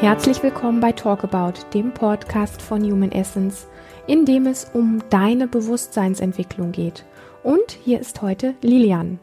Herzlich 0.00 0.40
willkommen 0.44 0.78
bei 0.78 0.92
Talkabout, 0.92 1.54
dem 1.74 1.92
Podcast 1.92 2.62
von 2.62 2.84
Human 2.84 3.10
Essence, 3.10 3.66
in 4.06 4.24
dem 4.24 4.46
es 4.46 4.70
um 4.72 5.02
deine 5.10 5.48
Bewusstseinsentwicklung 5.48 6.70
geht. 6.70 7.04
Und 7.42 7.72
hier 7.84 7.98
ist 7.98 8.22
heute 8.22 8.54
Lilian. 8.62 9.18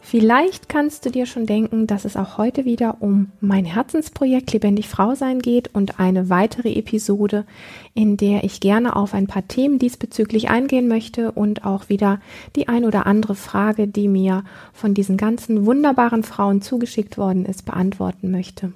Vielleicht 0.00 0.70
kannst 0.70 1.04
du 1.04 1.10
dir 1.10 1.26
schon 1.26 1.44
denken, 1.44 1.86
dass 1.86 2.06
es 2.06 2.16
auch 2.16 2.38
heute 2.38 2.64
wieder 2.64 2.96
um 3.00 3.32
mein 3.40 3.66
Herzensprojekt 3.66 4.50
Lebendig 4.54 4.88
Frau 4.88 5.14
sein 5.14 5.40
geht 5.40 5.74
und 5.74 6.00
eine 6.00 6.30
weitere 6.30 6.72
Episode, 6.72 7.44
in 7.92 8.16
der 8.16 8.44
ich 8.44 8.60
gerne 8.60 8.96
auf 8.96 9.12
ein 9.12 9.26
paar 9.26 9.46
Themen 9.46 9.78
diesbezüglich 9.78 10.48
eingehen 10.48 10.88
möchte 10.88 11.32
und 11.32 11.66
auch 11.66 11.90
wieder 11.90 12.18
die 12.56 12.66
ein 12.66 12.86
oder 12.86 13.06
andere 13.06 13.34
Frage, 13.34 13.86
die 13.86 14.08
mir 14.08 14.44
von 14.72 14.94
diesen 14.94 15.18
ganzen 15.18 15.66
wunderbaren 15.66 16.22
Frauen 16.22 16.62
zugeschickt 16.62 17.18
worden 17.18 17.44
ist, 17.44 17.66
beantworten 17.66 18.30
möchte. 18.30 18.72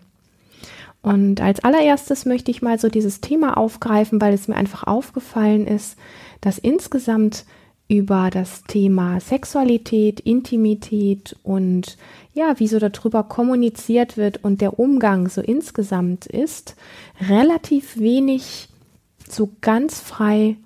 Und 1.03 1.41
als 1.41 1.61
allererstes 1.65 2.25
möchte 2.27 2.51
ich 2.51 2.63
mal 2.63 2.79
so 2.79 2.89
dieses 2.89 3.21
Thema 3.21 3.57
aufgreifen, 3.57 4.21
weil 4.21 4.33
es 4.33 4.47
mir 4.47 4.57
einfach 4.57 4.85
aufgefallen 4.85 5.67
ist, 5.67 5.97
dass 6.41 6.59
insgesamt 6.59 7.45
über 7.89 8.31
das 8.31 8.63
Thema 8.65 9.21
Sexualität, 9.21 10.21
Intimität 10.21 11.37
und 11.43 11.99
ja, 12.33 12.59
wie 12.59 12.69
so 12.69 12.79
darüber 12.79 13.25
kommuniziert 13.25 14.17
wird 14.17 14.43
und 14.45 14.61
der 14.61 14.79
Umgang 14.79 15.29
so 15.29 15.41
insgesamt 15.41 16.27
ist, 16.27 16.77
relativ 17.21 17.99
wenig 17.99 18.69
so 19.29 19.51
ganz 19.61 20.01
frei 20.01 20.57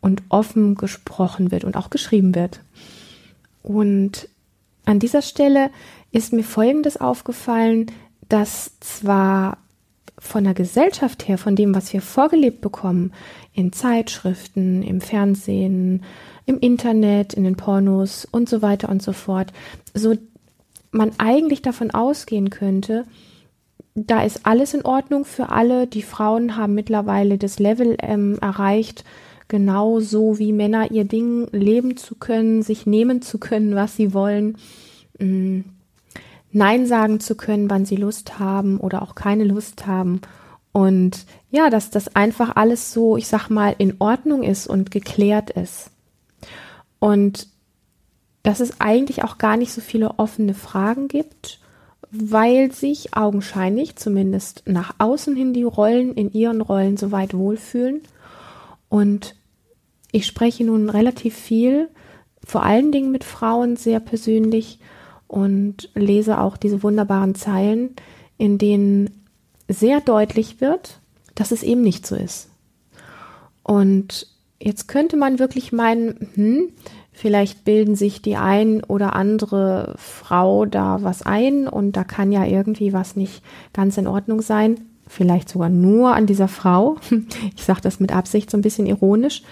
und 0.00 0.22
offen 0.28 0.76
gesprochen 0.76 1.50
wird 1.50 1.64
und 1.64 1.76
auch 1.76 1.90
geschrieben 1.90 2.34
wird. 2.34 2.60
Und 3.62 4.28
an 4.84 5.00
dieser 5.00 5.22
Stelle 5.22 5.70
ist 6.12 6.32
mir 6.32 6.44
Folgendes 6.44 6.98
aufgefallen, 6.98 7.86
dass 8.28 8.78
zwar 8.78 9.58
von 10.18 10.44
der 10.44 10.54
Gesellschaft 10.54 11.28
her, 11.28 11.38
von 11.38 11.56
dem, 11.56 11.74
was 11.74 11.92
wir 11.92 12.00
vorgelebt 12.00 12.60
bekommen, 12.60 13.12
in 13.52 13.72
Zeitschriften, 13.72 14.82
im 14.82 15.00
Fernsehen, 15.00 16.04
im 16.46 16.58
Internet, 16.58 17.34
in 17.34 17.44
den 17.44 17.56
Pornos 17.56 18.26
und 18.30 18.48
so 18.48 18.62
weiter 18.62 18.88
und 18.88 19.02
so 19.02 19.12
fort, 19.12 19.52
so 19.92 20.14
man 20.90 21.12
eigentlich 21.18 21.62
davon 21.62 21.90
ausgehen 21.90 22.50
könnte, 22.50 23.04
da 23.94 24.22
ist 24.22 24.46
alles 24.46 24.74
in 24.74 24.84
Ordnung 24.84 25.24
für 25.24 25.50
alle. 25.50 25.86
Die 25.86 26.02
Frauen 26.02 26.56
haben 26.56 26.74
mittlerweile 26.74 27.38
das 27.38 27.58
Level 27.58 27.96
ähm, 28.00 28.38
erreicht, 28.40 29.04
genauso 29.48 30.38
wie 30.38 30.52
Männer 30.52 30.90
ihr 30.90 31.04
Ding 31.04 31.48
leben 31.52 31.96
zu 31.96 32.14
können, 32.14 32.62
sich 32.62 32.86
nehmen 32.86 33.22
zu 33.22 33.38
können, 33.38 33.74
was 33.74 33.96
sie 33.96 34.12
wollen. 34.12 34.56
Mm 35.18 35.60
Nein 36.56 36.86
sagen 36.86 37.20
zu 37.20 37.34
können, 37.34 37.68
wann 37.68 37.84
sie 37.84 37.96
Lust 37.96 38.38
haben 38.38 38.78
oder 38.80 39.02
auch 39.02 39.14
keine 39.14 39.44
Lust 39.44 39.86
haben. 39.86 40.22
Und 40.72 41.26
ja, 41.50 41.68
dass 41.68 41.90
das 41.90 42.16
einfach 42.16 42.56
alles 42.56 42.92
so, 42.92 43.18
ich 43.18 43.28
sag 43.28 43.50
mal, 43.50 43.74
in 43.76 43.96
Ordnung 43.98 44.42
ist 44.42 44.66
und 44.66 44.90
geklärt 44.90 45.50
ist. 45.50 45.90
Und 46.98 47.48
dass 48.42 48.60
es 48.60 48.80
eigentlich 48.80 49.22
auch 49.22 49.36
gar 49.36 49.58
nicht 49.58 49.72
so 49.72 49.82
viele 49.82 50.18
offene 50.18 50.54
Fragen 50.54 51.08
gibt, 51.08 51.60
weil 52.10 52.72
sich 52.72 53.14
augenscheinlich, 53.14 53.96
zumindest 53.96 54.62
nach 54.64 54.94
außen 54.96 55.36
hin, 55.36 55.52
die 55.52 55.64
Rollen 55.64 56.14
in 56.14 56.32
ihren 56.32 56.62
Rollen 56.62 56.96
soweit 56.96 57.34
wohlfühlen. 57.34 58.00
Und 58.88 59.34
ich 60.10 60.24
spreche 60.26 60.64
nun 60.64 60.88
relativ 60.88 61.36
viel, 61.36 61.90
vor 62.46 62.62
allen 62.62 62.92
Dingen 62.92 63.10
mit 63.10 63.24
Frauen 63.24 63.76
sehr 63.76 64.00
persönlich 64.00 64.78
und 65.28 65.90
lese 65.94 66.40
auch 66.40 66.56
diese 66.56 66.82
wunderbaren 66.82 67.34
Zeilen, 67.34 67.96
in 68.38 68.58
denen 68.58 69.10
sehr 69.68 70.00
deutlich 70.00 70.60
wird, 70.60 71.00
dass 71.34 71.50
es 71.50 71.62
eben 71.62 71.82
nicht 71.82 72.06
so 72.06 72.14
ist. 72.14 72.48
Und 73.62 74.28
jetzt 74.60 74.88
könnte 74.88 75.16
man 75.16 75.38
wirklich 75.38 75.72
meinen, 75.72 76.28
hm, 76.34 76.68
vielleicht 77.12 77.64
bilden 77.64 77.96
sich 77.96 78.22
die 78.22 78.36
ein 78.36 78.84
oder 78.84 79.14
andere 79.16 79.94
Frau 79.96 80.66
da 80.66 81.02
was 81.02 81.22
ein 81.22 81.66
und 81.66 81.92
da 81.92 82.04
kann 82.04 82.30
ja 82.30 82.44
irgendwie 82.44 82.92
was 82.92 83.16
nicht 83.16 83.42
ganz 83.72 83.96
in 83.96 84.06
Ordnung 84.06 84.42
sein. 84.42 84.80
Vielleicht 85.08 85.48
sogar 85.48 85.68
nur 85.68 86.14
an 86.14 86.26
dieser 86.26 86.48
Frau. 86.48 86.96
Ich 87.56 87.64
sage 87.64 87.80
das 87.80 88.00
mit 88.00 88.12
Absicht 88.12 88.50
so 88.50 88.56
ein 88.56 88.62
bisschen 88.62 88.86
ironisch. 88.86 89.42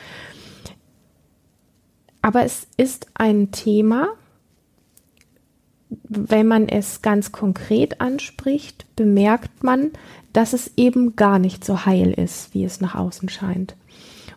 Aber 2.22 2.44
es 2.44 2.66
ist 2.76 3.08
ein 3.14 3.50
Thema, 3.50 4.08
wenn 6.16 6.46
man 6.46 6.68
es 6.68 7.02
ganz 7.02 7.32
konkret 7.32 8.00
anspricht, 8.00 8.86
bemerkt 8.96 9.62
man, 9.62 9.90
dass 10.32 10.52
es 10.52 10.72
eben 10.76 11.16
gar 11.16 11.38
nicht 11.38 11.64
so 11.64 11.86
heil 11.86 12.12
ist, 12.12 12.54
wie 12.54 12.64
es 12.64 12.80
nach 12.80 12.94
außen 12.94 13.28
scheint. 13.28 13.76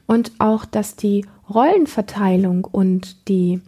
Und 0.06 0.32
auch, 0.40 0.66
dass 0.66 0.96
die 0.96 1.26
Rollenverteilung 1.50 2.66
und 2.66 3.28
die 3.28 3.62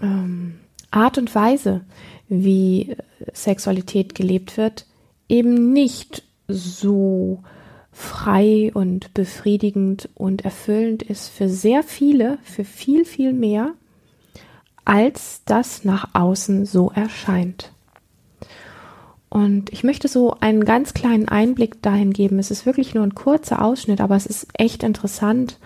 ähm, 0.00 0.60
Art 0.90 1.18
und 1.18 1.34
Weise, 1.34 1.82
wie 2.28 2.96
Sexualität 3.32 4.14
gelebt 4.14 4.56
wird, 4.56 4.86
eben 5.28 5.72
nicht 5.72 6.22
so 6.48 7.42
frei 7.92 8.70
und 8.72 9.12
befriedigend 9.14 10.08
und 10.14 10.44
erfüllend 10.44 11.02
ist 11.02 11.28
für 11.28 11.48
sehr 11.48 11.82
viele, 11.82 12.38
für 12.42 12.64
viel, 12.64 13.04
viel 13.04 13.32
mehr, 13.32 13.74
als 14.90 15.42
das 15.44 15.84
nach 15.84 16.08
außen 16.14 16.66
so 16.66 16.90
erscheint. 16.90 17.70
Und 19.28 19.72
ich 19.72 19.84
möchte 19.84 20.08
so 20.08 20.34
einen 20.40 20.64
ganz 20.64 20.94
kleinen 20.94 21.28
Einblick 21.28 21.80
dahin 21.80 22.12
geben. 22.12 22.40
Es 22.40 22.50
ist 22.50 22.66
wirklich 22.66 22.92
nur 22.92 23.04
ein 23.04 23.14
kurzer 23.14 23.64
Ausschnitt, 23.64 24.00
aber 24.00 24.16
es 24.16 24.26
ist 24.26 24.48
echt 24.54 24.82
interessant, 24.82 25.60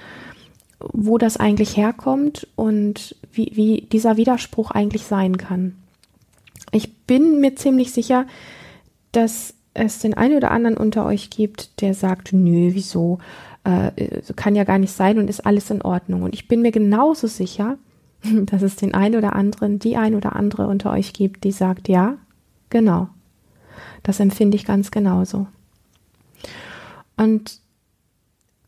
wo 0.78 1.16
das 1.16 1.38
eigentlich 1.38 1.74
herkommt 1.74 2.46
und 2.54 3.16
wie, 3.32 3.52
wie 3.54 3.88
dieser 3.90 4.18
Widerspruch 4.18 4.72
eigentlich 4.72 5.04
sein 5.04 5.38
kann. 5.38 5.74
Ich 6.70 6.94
bin 7.06 7.40
mir 7.40 7.56
ziemlich 7.56 7.92
sicher, 7.92 8.26
dass 9.12 9.54
es 9.72 10.00
den 10.00 10.12
einen 10.12 10.36
oder 10.36 10.50
anderen 10.50 10.76
unter 10.76 11.06
euch 11.06 11.30
gibt, 11.30 11.80
der 11.80 11.94
sagt, 11.94 12.34
nö, 12.34 12.74
wieso, 12.74 13.20
äh, 13.64 14.20
kann 14.36 14.54
ja 14.54 14.64
gar 14.64 14.78
nicht 14.78 14.92
sein 14.92 15.18
und 15.18 15.30
ist 15.30 15.46
alles 15.46 15.70
in 15.70 15.80
Ordnung. 15.80 16.24
Und 16.24 16.34
ich 16.34 16.46
bin 16.46 16.60
mir 16.60 16.72
genauso 16.72 17.26
sicher, 17.26 17.78
dass 18.46 18.62
es 18.62 18.76
den 18.76 18.94
einen 18.94 19.16
oder 19.16 19.34
anderen, 19.34 19.78
die 19.78 19.96
ein 19.96 20.14
oder 20.14 20.36
andere 20.36 20.66
unter 20.66 20.90
euch 20.90 21.12
gibt, 21.12 21.44
die 21.44 21.52
sagt, 21.52 21.88
ja, 21.88 22.16
genau. 22.70 23.08
Das 24.02 24.20
empfinde 24.20 24.56
ich 24.56 24.64
ganz 24.64 24.90
genauso. 24.90 25.46
Und 27.16 27.60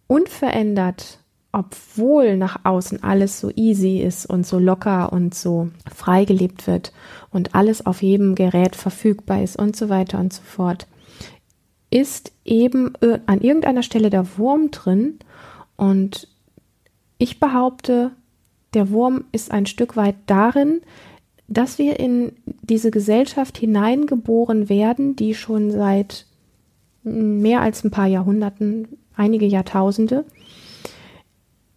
unverändert, 0.06 1.20
obwohl 1.52 2.36
nach 2.36 2.60
außen 2.64 3.02
alles 3.02 3.40
so 3.40 3.50
easy 3.54 3.98
ist 3.98 4.26
und 4.26 4.46
so 4.46 4.58
locker 4.58 5.12
und 5.12 5.34
so 5.34 5.68
frei 5.92 6.24
gelebt 6.24 6.66
wird 6.66 6.92
und 7.30 7.54
alles 7.54 7.86
auf 7.86 8.02
jedem 8.02 8.34
Gerät 8.34 8.76
verfügbar 8.76 9.42
ist 9.42 9.56
und 9.56 9.74
so 9.74 9.88
weiter 9.88 10.18
und 10.18 10.32
so 10.32 10.42
fort, 10.42 10.86
ist 11.90 12.32
eben 12.44 12.92
an 13.26 13.40
irgendeiner 13.40 13.82
Stelle 13.82 14.10
der 14.10 14.38
Wurm 14.38 14.70
drin 14.70 15.18
und 15.76 16.28
ich 17.18 17.40
behaupte, 17.40 18.12
der 18.76 18.91
Wurm 18.91 19.25
ist 19.32 19.50
ein 19.50 19.66
Stück 19.66 19.97
weit 19.97 20.16
darin, 20.26 20.82
dass 21.48 21.78
wir 21.78 21.98
in 21.98 22.32
diese 22.62 22.91
Gesellschaft 22.91 23.56
hineingeboren 23.56 24.69
werden, 24.69 25.16
die 25.16 25.34
schon 25.34 25.70
seit 25.70 26.26
mehr 27.03 27.62
als 27.62 27.84
ein 27.84 27.91
paar 27.91 28.06
Jahrhunderten, 28.06 28.88
einige 29.16 29.47
Jahrtausende 29.47 30.26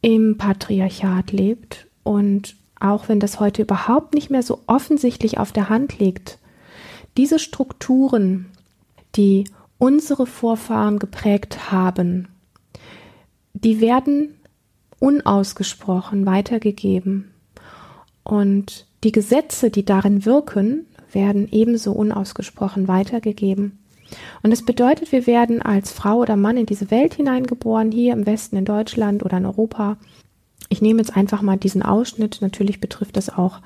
im 0.02 0.38
Patriarchat 0.38 1.32
lebt. 1.32 1.88
Und 2.04 2.58
auch 2.82 3.08
wenn 3.08 3.22
das 3.22 3.40
heute 3.40 3.62
überhaupt 3.62 4.14
nicht 4.14 4.30
mehr 4.30 4.44
so 4.44 4.60
offensichtlich 4.68 5.38
auf 5.38 5.54
der 5.54 5.70
Hand 5.70 6.00
liegt, 6.00 6.38
diese 7.16 7.40
Strukturen, 7.40 8.48
die 9.16 9.46
unsere 9.78 10.26
Vorfahren 10.26 11.00
geprägt 11.00 11.72
haben, 11.72 12.28
die 13.54 13.80
werden 13.80 14.39
unausgesprochen 15.00 16.26
weitergegeben. 16.26 17.32
Und 18.24 18.86
die 19.04 19.12
Gesetze, 19.12 19.70
die 19.70 19.86
darin 19.86 20.26
wirken, 20.26 20.86
werden 21.12 21.48
ebenso 21.52 21.92
unausgesprochen 21.92 22.88
weitergegeben. 22.88 23.80
Und 24.44 24.52
das 24.52 24.64
bedeutet, 24.64 25.12
wir 25.12 25.28
werden 25.28 25.62
als 25.62 25.92
Frau 25.92 26.18
oder 26.18 26.36
Mann 26.36 26.58
in 26.58 26.66
diese 26.66 26.92
Welt 26.92 27.14
hineingeboren, 27.14 27.92
hier 27.92 28.14
im 28.14 28.26
Westen, 28.26 28.58
in 28.58 28.66
Deutschland 28.66 29.24
oder 29.24 29.38
in 29.38 29.46
Europa. 29.46 29.98
Ich 30.70 30.82
nehme 30.82 31.00
jetzt 31.00 31.16
einfach 31.16 31.42
mal 31.42 31.58
diesen 31.58 31.82
Ausschnitt. 31.82 32.40
Natürlich 32.42 32.80
betrifft 32.80 33.18
das 33.18 33.30
auch 33.30 33.60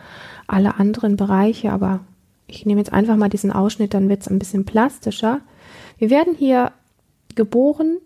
alle 0.48 0.76
anderen 0.76 1.18
Bereiche, 1.18 1.72
aber 1.72 2.02
ich 2.48 2.66
nehme 2.66 2.82
jetzt 2.82 2.94
einfach 2.94 3.16
mal 3.16 3.30
diesen 3.30 3.52
Ausschnitt, 3.52 3.94
dann 3.94 4.10
wird 4.10 4.22
es 4.22 4.30
ein 4.30 4.40
bisschen 4.40 4.66
plastischer. 4.66 5.42
Wir 5.98 6.10
werden 6.10 6.36
hier 6.36 6.72
geboren 7.36 7.98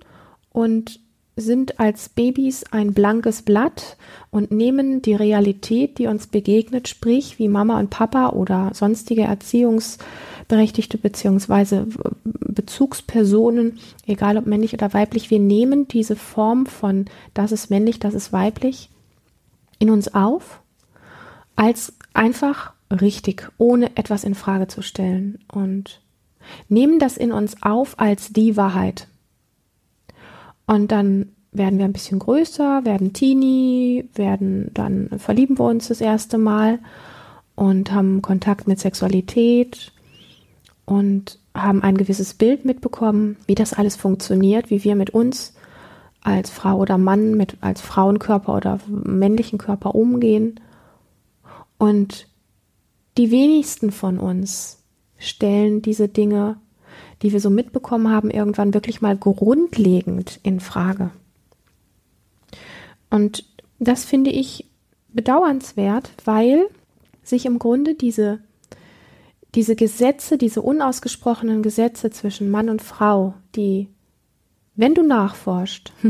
und 0.52 1.00
sind 1.38 1.80
als 1.80 2.10
Babys 2.10 2.66
ein 2.72 2.94
blankes 2.94 3.44
Blatt 3.44 3.96
und 4.32 4.52
nehmen 4.52 5.02
die 5.04 5.14
Realität, 5.14 6.00
die 6.00 6.08
uns 6.08 6.28
begegnet, 6.28 6.88
sprich 6.88 7.40
wie 7.40 7.48
Mama 7.48 7.80
und 7.80 7.92
Papa 7.92 8.30
oder 8.30 8.72
sonstige 8.74 9.22
Erziehungsberechtigte 9.22 10.98
beziehungsweise 10.98 11.88
Bezugspersonen, 12.24 13.80
egal 14.08 14.38
ob 14.38 14.48
männlich 14.48 14.74
oder 14.74 14.94
weiblich, 14.94 15.30
wir 15.30 15.40
nehmen 15.40 15.88
diese 15.88 16.16
Form 16.16 16.66
von 16.66 17.06
das 17.36 17.52
ist 17.52 17.70
männlich, 17.70 18.00
das 18.00 18.16
ist 18.16 18.34
weiblich 18.34 18.90
in 19.80 19.92
uns 19.92 20.14
auf 20.14 20.62
als 21.56 21.94
einfach 22.14 22.74
richtig, 22.90 23.50
ohne 23.58 23.96
etwas 23.96 24.24
in 24.24 24.36
Frage 24.36 24.68
zu 24.68 24.82
stellen 24.82 25.40
und 25.52 26.02
nehmen 26.70 27.00
das 27.00 27.18
in 27.18 27.32
uns 27.32 27.62
auf 27.62 28.00
als 28.00 28.30
die 28.30 28.58
Wahrheit. 28.58 29.08
Und 30.68 30.92
dann 30.92 31.32
werden 31.52 31.80
wir 31.80 31.86
ein 31.86 31.94
bisschen 31.94 32.20
größer, 32.20 32.86
werden 32.86 33.14
Teenie, 33.14 34.10
werden 34.14 34.70
dann 34.74 35.10
verlieben 35.18 35.58
wir 35.58 35.66
uns 35.66 35.88
das 35.88 36.02
erste 36.02 36.38
Mal 36.38 36.80
und 37.56 37.92
haben 37.92 38.22
Kontakt 38.22 38.68
mit 38.68 38.80
Sexualität 38.80 39.92
und 40.86 41.40
haben 41.56 41.82
ein 41.82 41.98
gewisses 41.98 42.36
Bild 42.36 42.66
mitbekommen, 42.66 43.38
wie 43.48 43.56
das 43.56 43.74
alles 43.74 43.96
funktioniert, 43.96 44.70
wie 44.70 44.84
wir 44.84 44.96
mit 44.96 45.10
uns 45.10 45.56
als 46.22 46.50
Frau 46.50 46.78
oder 46.78 46.98
Mann, 46.98 47.36
mit 47.36 47.58
als 47.62 47.82
Frauenkörper 47.82 48.56
oder 48.56 48.80
männlichen 48.88 49.58
Körper 49.58 49.96
umgehen. 49.96 50.60
Und 51.78 52.28
die 53.18 53.32
wenigsten 53.32 53.92
von 53.92 54.20
uns 54.20 54.84
stellen 55.18 55.82
diese 55.82 56.10
Dinge 56.10 56.58
die 57.22 57.32
wir 57.32 57.40
so 57.40 57.50
mitbekommen 57.50 58.10
haben, 58.10 58.30
irgendwann 58.30 58.74
wirklich 58.74 59.02
mal 59.02 59.18
grundlegend 59.18 60.40
in 60.44 60.60
Frage. 60.60 61.12
Und 63.10 63.46
das 63.80 64.06
finde 64.06 64.32
ich 64.32 64.66
bedauernswert, 65.10 66.12
weil 66.26 66.68
sich 67.24 67.46
im 67.46 67.60
Grunde 67.60 67.96
diese, 67.96 68.40
diese 69.56 69.76
Gesetze, 69.76 70.38
diese 70.38 70.62
unausgesprochenen 70.62 71.64
Gesetze 71.64 72.10
zwischen 72.12 72.50
Mann 72.50 72.70
und 72.70 72.82
Frau, 72.82 73.34
die, 73.56 73.88
wenn 74.76 74.94
du 74.94 75.04
nachforscht, 75.04 75.92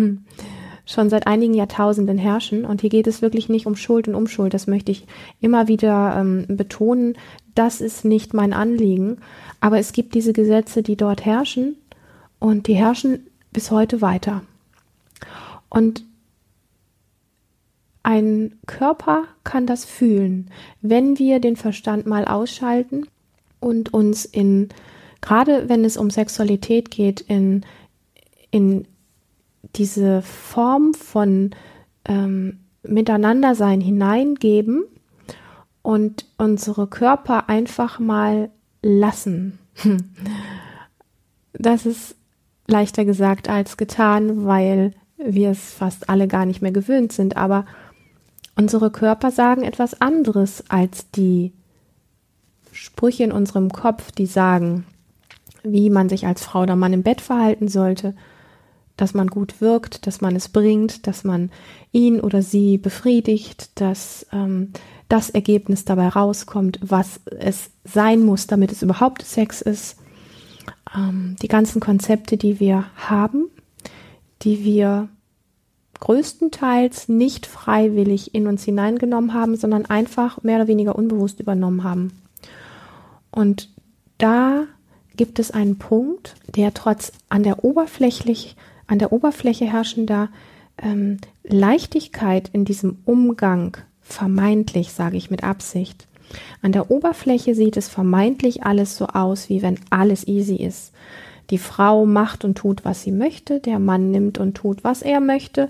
schon 0.87 1.09
seit 1.09 1.27
einigen 1.27 1.53
Jahrtausenden 1.53 2.17
herrschen. 2.17 2.65
Und 2.65 2.81
hier 2.81 2.89
geht 2.89 3.05
es 3.07 3.21
wirklich 3.21 3.49
nicht 3.49 3.67
um 3.67 3.75
Schuld 3.75 4.07
und 4.07 4.15
Umschuld. 4.15 4.53
Das 4.53 4.65
möchte 4.65 4.91
ich 4.91 5.05
immer 5.41 5.67
wieder 5.67 6.15
ähm, 6.17 6.45
betonen. 6.47 7.17
Das 7.53 7.81
ist 7.81 8.05
nicht 8.05 8.33
mein 8.33 8.53
Anliegen. 8.53 9.17
Aber 9.59 9.77
es 9.77 9.91
gibt 9.91 10.15
diese 10.15 10.33
Gesetze, 10.33 10.81
die 10.81 10.95
dort 10.95 11.25
herrschen 11.25 11.75
und 12.39 12.67
die 12.67 12.75
herrschen 12.75 13.27
bis 13.51 13.69
heute 13.69 14.01
weiter. 14.01 14.43
Und 15.69 16.03
ein 18.01 18.57
Körper 18.65 19.25
kann 19.43 19.65
das 19.67 19.83
fühlen, 19.83 20.49
wenn 20.81 21.19
wir 21.19 21.41
den 21.41 21.57
Verstand 21.57 22.05
mal 22.05 22.23
ausschalten 22.23 23.07
und 23.59 23.93
uns 23.93 24.23
in, 24.23 24.69
gerade 25.19 25.67
wenn 25.67 25.83
es 25.83 25.97
um 25.97 26.09
Sexualität 26.09 26.89
geht, 26.89 27.19
in, 27.19 27.65
in 28.51 28.87
diese 29.75 30.21
Form 30.21 30.93
von 30.93 31.51
ähm, 32.05 32.59
Miteinandersein 32.83 33.81
hineingeben 33.81 34.83
und 35.81 36.25
unsere 36.37 36.87
Körper 36.87 37.49
einfach 37.49 37.99
mal 37.99 38.49
lassen. 38.81 39.59
Das 41.59 41.87
ist 41.87 42.15
leichter 42.67 43.03
gesagt 43.03 43.49
als 43.49 43.77
getan, 43.77 44.45
weil 44.45 44.93
wir 45.17 45.49
es 45.49 45.73
fast 45.73 46.07
alle 46.07 46.27
gar 46.27 46.45
nicht 46.45 46.61
mehr 46.61 46.71
gewöhnt 46.71 47.11
sind. 47.11 47.35
Aber 47.35 47.65
unsere 48.55 48.91
Körper 48.91 49.31
sagen 49.31 49.63
etwas 49.63 49.99
anderes 49.99 50.63
als 50.69 51.09
die 51.11 51.53
Sprüche 52.71 53.23
in 53.23 53.31
unserem 53.31 53.71
Kopf, 53.71 54.11
die 54.11 54.27
sagen, 54.27 54.85
wie 55.63 55.89
man 55.89 56.09
sich 56.09 56.27
als 56.27 56.43
Frau 56.43 56.61
oder 56.61 56.75
Mann 56.75 56.93
im 56.93 57.03
Bett 57.03 57.21
verhalten 57.21 57.67
sollte, 57.67 58.15
dass 58.97 59.13
man 59.13 59.27
gut 59.27 59.61
wirkt, 59.61 60.07
dass 60.07 60.21
man 60.21 60.35
es 60.35 60.49
bringt, 60.49 61.07
dass 61.07 61.23
man 61.23 61.51
ihn 61.91 62.19
oder 62.19 62.41
sie 62.41 62.77
befriedigt, 62.77 63.79
dass 63.79 64.25
ähm, 64.31 64.73
das 65.07 65.29
Ergebnis 65.29 65.85
dabei 65.85 66.09
rauskommt, 66.09 66.79
was 66.81 67.21
es 67.39 67.69
sein 67.85 68.23
muss, 68.23 68.47
damit 68.47 68.71
es 68.71 68.81
überhaupt 68.81 69.21
Sex 69.21 69.61
ist. 69.61 69.97
Ähm, 70.95 71.35
die 71.41 71.47
ganzen 71.47 71.79
Konzepte, 71.79 72.37
die 72.37 72.59
wir 72.59 72.85
haben, 72.95 73.49
die 74.41 74.63
wir 74.63 75.09
größtenteils 75.99 77.09
nicht 77.09 77.45
freiwillig 77.45 78.35
in 78.35 78.47
uns 78.47 78.63
hineingenommen 78.63 79.33
haben, 79.33 79.55
sondern 79.55 79.85
einfach 79.85 80.43
mehr 80.43 80.57
oder 80.57 80.67
weniger 80.67 80.95
unbewusst 80.95 81.39
übernommen 81.39 81.83
haben. 81.83 82.21
Und 83.31 83.69
da 84.17 84.65
gibt 85.15 85.39
es 85.39 85.51
einen 85.51 85.77
Punkt, 85.79 86.35
der 86.55 86.73
trotz 86.73 87.11
an 87.29 87.43
der 87.43 87.63
oberflächlich, 87.63 88.55
an 88.87 88.99
der 88.99 89.11
Oberfläche 89.11 89.65
herrschender 89.65 90.29
ähm, 90.81 91.17
Leichtigkeit 91.43 92.49
in 92.53 92.65
diesem 92.65 92.99
Umgang 93.05 93.77
vermeintlich, 94.01 94.93
sage 94.93 95.17
ich 95.17 95.29
mit 95.29 95.43
Absicht. 95.43 96.07
An 96.61 96.71
der 96.71 96.91
Oberfläche 96.91 97.55
sieht 97.55 97.77
es 97.77 97.87
vermeintlich 97.87 98.63
alles 98.63 98.97
so 98.97 99.07
aus, 99.07 99.49
wie 99.49 99.61
wenn 99.61 99.79
alles 99.89 100.27
easy 100.27 100.55
ist. 100.55 100.93
Die 101.49 101.57
Frau 101.57 102.05
macht 102.05 102.43
und 102.43 102.57
tut, 102.57 102.83
was 102.83 103.03
sie 103.03 103.11
möchte, 103.11 103.59
der 103.59 103.79
Mann 103.79 104.11
nimmt 104.11 104.37
und 104.37 104.55
tut, 104.55 104.83
was 104.83 105.01
er 105.01 105.21
möchte. 105.21 105.69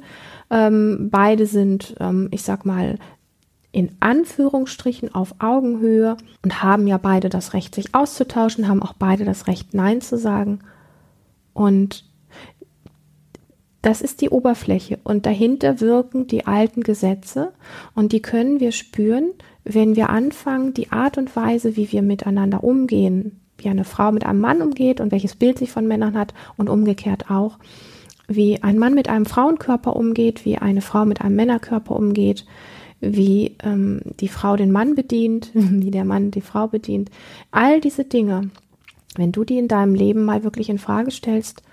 Ähm, 0.50 1.10
beide 1.12 1.46
sind, 1.46 1.96
ähm, 2.00 2.30
ich 2.32 2.42
sag 2.42 2.66
mal, 2.66 2.98
in 3.72 3.92
Anführungsstrichen 4.00 5.14
auf 5.14 5.36
Augenhöhe 5.40 6.18
und 6.44 6.64
haben 6.64 6.88
ja 6.88 6.98
beide 6.98 7.30
das 7.30 7.54
Recht, 7.54 7.76
sich 7.76 7.94
auszutauschen, 7.94 8.68
haben 8.68 8.82
auch 8.82 8.94
beide 8.94 9.24
das 9.24 9.46
Recht, 9.46 9.76
Nein 9.76 10.02
zu 10.02 10.18
sagen. 10.18 10.62
Und 11.54 12.06
das 13.88 14.02
ist 14.02 14.20
die 14.20 14.30
Oberfläche 14.30 15.00
und 15.06 15.26
dahinter 15.26 15.80
wirken 15.80 16.28
die 16.28 16.46
alten 16.46 16.82
Gesetze 16.82 17.54
und 17.96 18.12
die 18.12 18.22
können 18.22 18.60
wir 18.60 18.74
spüren, 18.74 19.32
wenn 19.64 19.96
wir 19.96 20.10
anfangen, 20.10 20.74
die 20.74 20.92
Art 20.92 21.18
und 21.18 21.34
Weise, 21.38 21.78
wie 21.78 21.90
wir 21.94 22.02
miteinander 22.02 22.66
umgehen, 22.66 23.40
wie 23.58 23.70
eine 23.70 23.86
Frau 23.86 24.12
mit 24.12 24.26
einem 24.26 24.42
Mann 24.42 24.62
umgeht 24.62 25.00
und 25.00 25.14
welches 25.14 25.38
Bild 25.38 25.58
sie 25.58 25.68
von 25.68 25.88
Männern 25.88 26.18
hat 26.18 26.34
und 26.58 26.68
umgekehrt 26.68 27.32
auch, 27.32 27.60
wie 28.28 28.62
ein 28.62 28.78
Mann 28.78 28.94
mit 28.94 29.08
einem 29.08 29.26
Frauenkörper 29.26 29.96
umgeht, 29.96 30.44
wie 30.44 30.58
eine 30.58 30.82
Frau 30.82 31.06
mit 31.06 31.22
einem 31.22 31.38
Männerkörper 31.38 31.96
umgeht, 31.96 32.46
wie 33.00 33.56
ähm, 33.64 34.02
die 34.20 34.28
Frau 34.28 34.58
den 34.58 34.74
Mann 34.74 34.96
bedient, 34.96 35.52
wie 35.54 35.92
der 35.92 36.04
Mann 36.04 36.32
die 36.32 36.42
Frau 36.42 36.68
bedient. 36.68 37.10
All 37.52 37.80
diese 37.80 38.04
Dinge, 38.04 38.50
wenn 39.16 39.32
du 39.32 39.46
die 39.46 39.58
in 39.58 39.70
deinem 39.70 39.96
Leben 39.96 40.26
mal 40.26 40.44
wirklich 40.44 40.68
in 40.68 40.78
Frage 40.78 41.12
stellst 41.12 41.64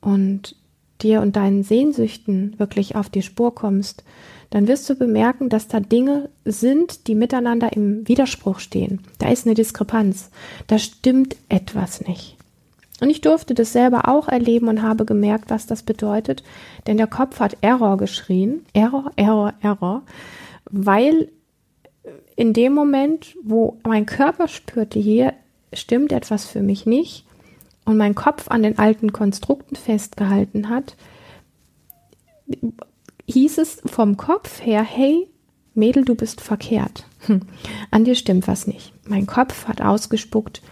und 0.00 0.56
dir 1.02 1.20
und 1.20 1.36
deinen 1.36 1.62
Sehnsüchten 1.62 2.54
wirklich 2.58 2.96
auf 2.96 3.08
die 3.08 3.22
Spur 3.22 3.54
kommst, 3.54 4.04
dann 4.50 4.68
wirst 4.68 4.88
du 4.90 4.94
bemerken, 4.94 5.48
dass 5.48 5.68
da 5.68 5.80
Dinge 5.80 6.28
sind, 6.44 7.06
die 7.06 7.14
miteinander 7.14 7.72
im 7.72 8.06
Widerspruch 8.06 8.58
stehen. 8.58 9.00
Da 9.18 9.30
ist 9.30 9.46
eine 9.46 9.54
Diskrepanz. 9.54 10.30
Da 10.66 10.78
stimmt 10.78 11.36
etwas 11.48 12.02
nicht. 12.02 12.36
Und 13.00 13.08
ich 13.10 13.20
durfte 13.20 13.54
das 13.54 13.72
selber 13.72 14.08
auch 14.08 14.28
erleben 14.28 14.68
und 14.68 14.82
habe 14.82 15.04
gemerkt, 15.04 15.50
was 15.50 15.66
das 15.66 15.82
bedeutet, 15.82 16.44
denn 16.86 16.98
der 16.98 17.06
Kopf 17.06 17.40
hat 17.40 17.56
Error 17.62 17.96
geschrien. 17.96 18.64
Error, 18.74 19.10
Error, 19.16 19.54
Error. 19.60 20.02
Weil 20.70 21.28
in 22.36 22.52
dem 22.52 22.74
Moment, 22.74 23.34
wo 23.42 23.78
mein 23.84 24.06
Körper 24.06 24.48
spürte, 24.48 24.98
hier 24.98 25.32
stimmt 25.72 26.12
etwas 26.12 26.44
für 26.44 26.62
mich 26.62 26.86
nicht, 26.86 27.24
und 27.84 27.96
mein 27.96 28.14
Kopf 28.14 28.48
an 28.48 28.62
den 28.62 28.78
alten 28.78 29.12
Konstrukten 29.12 29.76
festgehalten 29.76 30.68
hat, 30.68 30.96
hieß 33.26 33.58
es 33.58 33.82
vom 33.86 34.16
Kopf 34.16 34.64
her, 34.64 34.82
hey, 34.82 35.28
Mädel, 35.74 36.04
du 36.04 36.14
bist 36.14 36.40
verkehrt. 36.40 37.06
Hm, 37.26 37.40
an 37.90 38.04
dir 38.04 38.14
stimmt 38.14 38.46
was 38.46 38.66
nicht. 38.66 38.92
Mein 39.08 39.26
Kopf 39.26 39.66
hat 39.66 39.80
ausgespuckt, 39.80 40.62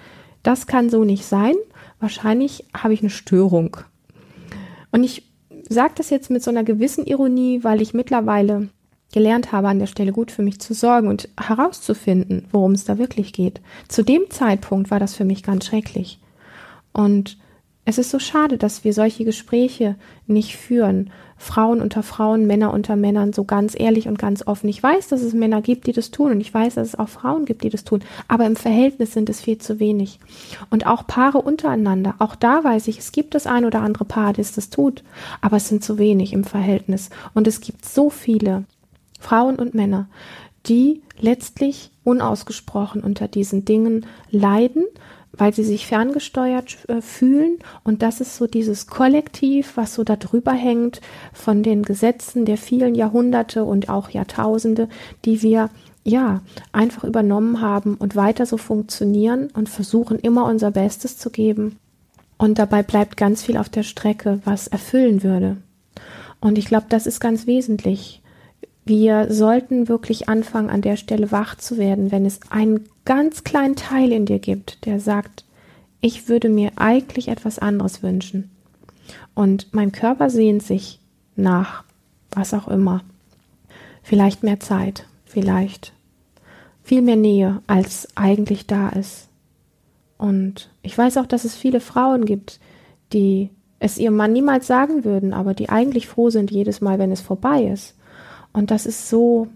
das 0.43 0.67
kann 0.67 0.91
so 0.91 1.05
nicht 1.05 1.25
sein. 1.25 1.55
Wahrscheinlich 2.01 2.65
habe 2.75 2.95
ich 2.95 3.01
eine 3.01 3.11
Störung. 3.11 3.77
Und 4.91 5.05
ich 5.05 5.31
sage 5.69 5.95
das 5.97 6.11
jetzt 6.11 6.31
mit 6.31 6.43
so 6.43 6.51
einer 6.51 6.65
gewissen 6.65 7.07
Ironie, 7.07 7.63
weil 7.63 7.81
ich 7.81 7.95
mittlerweile 7.95 8.69
gelernt 9.13 9.53
habe, 9.53 9.69
an 9.69 9.79
der 9.79 9.87
Stelle 9.87 10.13
gut 10.13 10.31
für 10.31 10.43
mich 10.43 10.61
zu 10.61 10.73
sorgen 10.73 11.09
und 11.09 11.29
herauszufinden, 11.39 12.47
worum 12.53 12.73
es 12.73 12.85
da 12.85 12.99
wirklich 12.99 13.33
geht. 13.33 13.61
Zu 13.89 14.03
dem 14.03 14.31
Zeitpunkt 14.31 14.91
war 14.91 15.01
das 15.01 15.15
für 15.15 15.25
mich 15.25 15.43
ganz 15.43 15.67
schrecklich. 15.67 16.21
Und 16.93 17.39
Es 17.91 17.99
ist 17.99 18.11
so 18.11 18.19
schade, 18.19 18.59
dass 18.59 18.85
wir 18.85 18.93
solche 18.93 19.25
Gespräche 19.25 19.97
nicht 20.27 20.57
führen. 20.57 21.11
Frauen 21.39 21.81
unter 21.81 22.03
Frauen, 22.03 22.47
Männer 22.47 22.73
unter 22.75 22.95
Männern, 22.95 23.33
so 23.33 23.45
ganz 23.45 23.75
ehrlich 23.77 24.07
und 24.07 24.19
ganz 24.19 24.47
offen. 24.47 24.69
Ich 24.69 24.83
weiß, 24.83 25.09
dass 25.09 25.23
es 25.23 25.33
Männer 25.33 25.63
gibt, 25.63 25.87
die 25.87 25.93
das 25.93 26.11
tun 26.11 26.31
und 26.33 26.41
ich 26.41 26.53
weiß, 26.53 26.75
dass 26.75 26.89
es 26.89 26.99
auch 26.99 27.09
Frauen 27.09 27.47
gibt, 27.47 27.65
die 27.65 27.71
das 27.71 27.83
tun, 27.83 28.05
aber 28.29 28.47
im 28.47 28.55
Verhältnis 28.55 29.15
sind 29.15 29.31
es 29.31 29.41
viel 29.41 29.57
zu 29.59 29.81
wenig. 29.81 30.21
Und 30.69 30.87
auch 30.87 31.07
Paare 31.07 31.39
untereinander, 31.39 32.15
auch 32.19 32.37
da 32.37 32.63
weiß 32.63 32.87
ich, 32.89 32.99
es 32.99 33.11
gibt 33.11 33.35
das 33.35 33.47
ein 33.47 33.65
oder 33.65 33.81
andere 33.81 34.05
Paar, 34.05 34.35
das 34.35 34.53
das 34.53 34.69
tut, 34.69 35.03
aber 35.41 35.57
es 35.57 35.69
sind 35.69 35.83
zu 35.83 35.99
wenig 35.99 36.35
im 36.35 36.45
Verhältnis. 36.45 37.09
Und 37.33 37.49
es 37.49 37.61
gibt 37.63 37.87
so 37.87 38.11
viele 38.11 38.65
Frauen 39.19 39.57
und 39.57 39.75
Männer, 39.75 40.09
die 40.67 41.03
letztlich 41.19 41.91
unausgesprochen 42.05 43.03
unter 43.03 43.27
diesen 43.27 43.65
Dingen 43.65 44.07
leiden 44.31 44.85
weil 45.41 45.55
sie 45.55 45.65
sich 45.65 45.87
ferngesteuert 45.87 46.77
äh, 46.89 47.01
fühlen. 47.01 47.59
Und 47.83 48.03
das 48.03 48.21
ist 48.21 48.37
so 48.37 48.47
dieses 48.47 48.87
Kollektiv, 48.87 49.73
was 49.77 49.95
so 49.95 50.05
darüber 50.05 50.53
hängt 50.53 51.01
von 51.33 51.63
den 51.63 51.83
Gesetzen 51.83 52.45
der 52.45 52.59
vielen 52.59 52.95
Jahrhunderte 52.95 53.65
und 53.65 53.89
auch 53.89 54.11
Jahrtausende, 54.11 54.89
die 55.25 55.41
wir 55.41 55.71
ja 56.05 56.43
einfach 56.73 57.05
übernommen 57.05 57.63
haben 57.63 57.95
und 57.95 58.17
weiter 58.17 58.45
so 58.45 58.59
funktionieren 58.59 59.49
und 59.55 59.71
versuchen 59.71 60.19
immer 60.19 60.45
unser 60.45 60.71
Bestes 60.71 61.17
zu 61.17 61.31
geben. 61.31 61.79
Und 62.37 62.59
dabei 62.59 62.83
bleibt 62.83 63.17
ganz 63.17 63.43
viel 63.43 63.57
auf 63.57 63.71
der 63.71 63.83
Strecke, 63.83 64.41
was 64.45 64.67
erfüllen 64.67 65.23
würde. 65.23 65.57
Und 66.41 66.59
ich 66.59 66.67
glaube, 66.67 66.87
das 66.91 67.07
ist 67.07 67.21
ganz 67.21 67.47
wesentlich. 67.47 68.21
Wir 68.85 69.33
sollten 69.33 69.89
wirklich 69.89 70.29
anfangen, 70.29 70.71
an 70.71 70.83
der 70.83 70.97
Stelle 70.97 71.31
wach 71.31 71.57
zu 71.57 71.79
werden, 71.79 72.11
wenn 72.11 72.27
es 72.27 72.41
einen 72.51 72.89
ganz 73.05 73.45
kleinen 73.45 73.77
Teil 73.77 74.13
in 74.13 74.27
dir 74.27 74.39
gibt, 74.39 74.85
der 74.87 75.01
sagt, 75.01 75.45
ich 76.01 76.29
würde 76.29 76.49
mir 76.49 76.73
eigentlich 76.77 77.29
etwas 77.29 77.59
anderes 77.59 78.03
wünschen. 78.03 78.51
Und 79.35 79.73
mein 79.73 79.93
Körper 79.93 80.31
sehnt 80.31 80.63
sich 80.63 80.99
nach 81.37 81.85
was 82.31 82.55
auch 82.55 82.69
immer. 82.69 83.03
Vielleicht 84.03 84.43
mehr 84.43 84.61
Zeit, 84.61 85.07
vielleicht 85.25 85.93
viel 86.83 87.03
mehr 87.03 87.17
Nähe, 87.17 87.63
als 87.67 88.09
eigentlich 88.17 88.67
da 88.67 88.89
ist. 88.89 89.29
Und 90.19 90.71
ich 90.83 90.97
weiß 90.97 91.19
auch, 91.19 91.27
dass 91.27 91.45
es 91.45 91.55
viele 91.55 91.81
Frauen 91.81 92.25
gibt, 92.25 92.61
die 93.13 93.51
es 93.79 93.99
ihrem 93.99 94.17
Mann 94.17 94.33
niemals 94.33 94.67
sagen 94.67 95.05
würden, 95.05 95.33
aber 95.33 95.55
die 95.55 95.69
eigentlich 95.69 96.07
froh 96.07 96.31
sind 96.31 96.51
jedes 96.51 96.81
Mal, 96.81 96.99
wenn 96.99 97.13
es 97.13 97.21
vorbei 97.21 97.65
ist. 97.65 97.95
Und 98.53 98.71
das 98.71 98.87
ist 98.87 99.09
so 99.09 99.49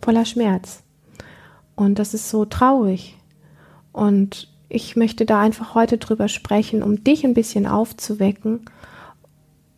voller 0.00 0.24
Schmerz. 0.24 0.82
Und 1.76 1.98
das 1.98 2.14
ist 2.14 2.30
so 2.30 2.44
traurig. 2.44 3.16
Und 3.92 4.48
ich 4.68 4.96
möchte 4.96 5.24
da 5.24 5.40
einfach 5.40 5.74
heute 5.74 5.98
drüber 5.98 6.28
sprechen, 6.28 6.82
um 6.82 7.02
dich 7.04 7.24
ein 7.24 7.34
bisschen 7.34 7.66
aufzuwecken, 7.66 8.66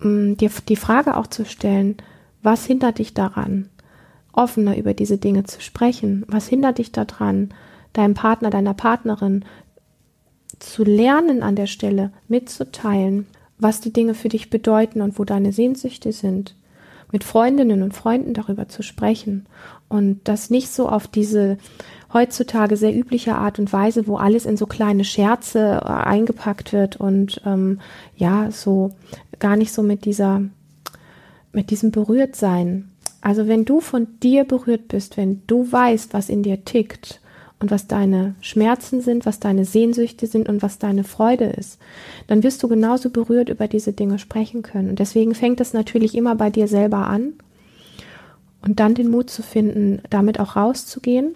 dir 0.02 0.50
die 0.68 0.76
Frage 0.76 1.16
auch 1.16 1.26
zu 1.26 1.44
stellen, 1.44 1.96
was 2.42 2.64
hindert 2.64 2.98
dich 2.98 3.12
daran, 3.14 3.68
offener 4.32 4.76
über 4.76 4.94
diese 4.94 5.18
Dinge 5.18 5.44
zu 5.44 5.60
sprechen? 5.60 6.24
Was 6.28 6.48
hindert 6.48 6.78
dich 6.78 6.92
daran, 6.92 7.50
deinem 7.92 8.14
Partner, 8.14 8.50
deiner 8.50 8.74
Partnerin 8.74 9.44
zu 10.58 10.84
lernen 10.84 11.42
an 11.42 11.56
der 11.56 11.66
Stelle, 11.66 12.12
mitzuteilen, 12.28 13.26
was 13.58 13.80
die 13.80 13.92
Dinge 13.92 14.14
für 14.14 14.28
dich 14.28 14.48
bedeuten 14.48 15.02
und 15.02 15.18
wo 15.18 15.24
deine 15.24 15.52
Sehnsüchte 15.52 16.12
sind? 16.12 16.54
Mit 17.12 17.24
Freundinnen 17.24 17.82
und 17.82 17.94
Freunden 17.94 18.34
darüber 18.34 18.68
zu 18.68 18.82
sprechen 18.82 19.46
und 19.88 20.20
das 20.24 20.50
nicht 20.50 20.68
so 20.70 20.88
auf 20.88 21.08
diese 21.08 21.58
heutzutage 22.12 22.76
sehr 22.76 22.94
übliche 22.96 23.34
Art 23.34 23.58
und 23.58 23.72
Weise, 23.72 24.06
wo 24.06 24.16
alles 24.16 24.46
in 24.46 24.56
so 24.56 24.66
kleine 24.66 25.04
Scherze 25.04 25.80
äh, 25.82 25.88
eingepackt 25.88 26.72
wird 26.72 26.96
und 26.96 27.40
ähm, 27.44 27.80
ja, 28.16 28.50
so 28.50 28.92
gar 29.38 29.56
nicht 29.56 29.72
so 29.72 29.82
mit 29.82 30.04
dieser, 30.04 30.42
mit 31.52 31.70
diesem 31.70 31.90
Berührtsein. 31.90 32.90
Also 33.20 33.48
wenn 33.48 33.64
du 33.64 33.80
von 33.80 34.06
dir 34.22 34.44
berührt 34.44 34.88
bist, 34.88 35.16
wenn 35.16 35.42
du 35.46 35.70
weißt, 35.70 36.14
was 36.14 36.28
in 36.28 36.42
dir 36.42 36.64
tickt 36.64 37.19
und 37.60 37.70
was 37.70 37.86
deine 37.86 38.34
Schmerzen 38.40 39.02
sind, 39.02 39.26
was 39.26 39.38
deine 39.38 39.64
Sehnsüchte 39.64 40.26
sind 40.26 40.48
und 40.48 40.62
was 40.62 40.78
deine 40.78 41.04
Freude 41.04 41.44
ist, 41.44 41.78
dann 42.26 42.42
wirst 42.42 42.62
du 42.62 42.68
genauso 42.68 43.10
berührt 43.10 43.50
über 43.50 43.68
diese 43.68 43.92
Dinge 43.92 44.18
sprechen 44.18 44.62
können. 44.62 44.90
Und 44.90 44.98
deswegen 44.98 45.34
fängt 45.34 45.60
es 45.60 45.74
natürlich 45.74 46.14
immer 46.14 46.34
bei 46.34 46.48
dir 46.50 46.68
selber 46.68 47.06
an 47.06 47.34
und 48.62 48.80
dann 48.80 48.94
den 48.94 49.10
Mut 49.10 49.28
zu 49.30 49.42
finden, 49.42 50.00
damit 50.08 50.40
auch 50.40 50.56
rauszugehen. 50.56 51.34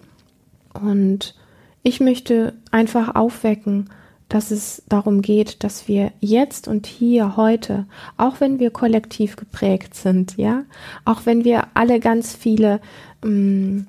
Und 0.73 1.35
ich 1.83 1.99
möchte 1.99 2.53
einfach 2.71 3.13
aufwecken, 3.15 3.89
dass 4.27 4.49
es 4.49 4.81
darum 4.89 5.21
geht, 5.21 5.63
dass 5.63 5.87
wir 5.87 6.11
jetzt 6.19 6.67
und 6.67 6.87
hier 6.87 7.37
heute, 7.37 7.85
auch 8.17 8.39
wenn 8.39 8.57
wir 8.59 8.71
kollektiv 8.71 9.35
geprägt 9.35 9.93
sind, 9.93 10.35
ja, 10.37 10.63
auch 11.05 11.27
wenn 11.27 11.43
wir 11.45 11.67
alle 11.75 11.99
ganz 11.99 12.35
viele 12.35 12.81
ähm, 13.23 13.85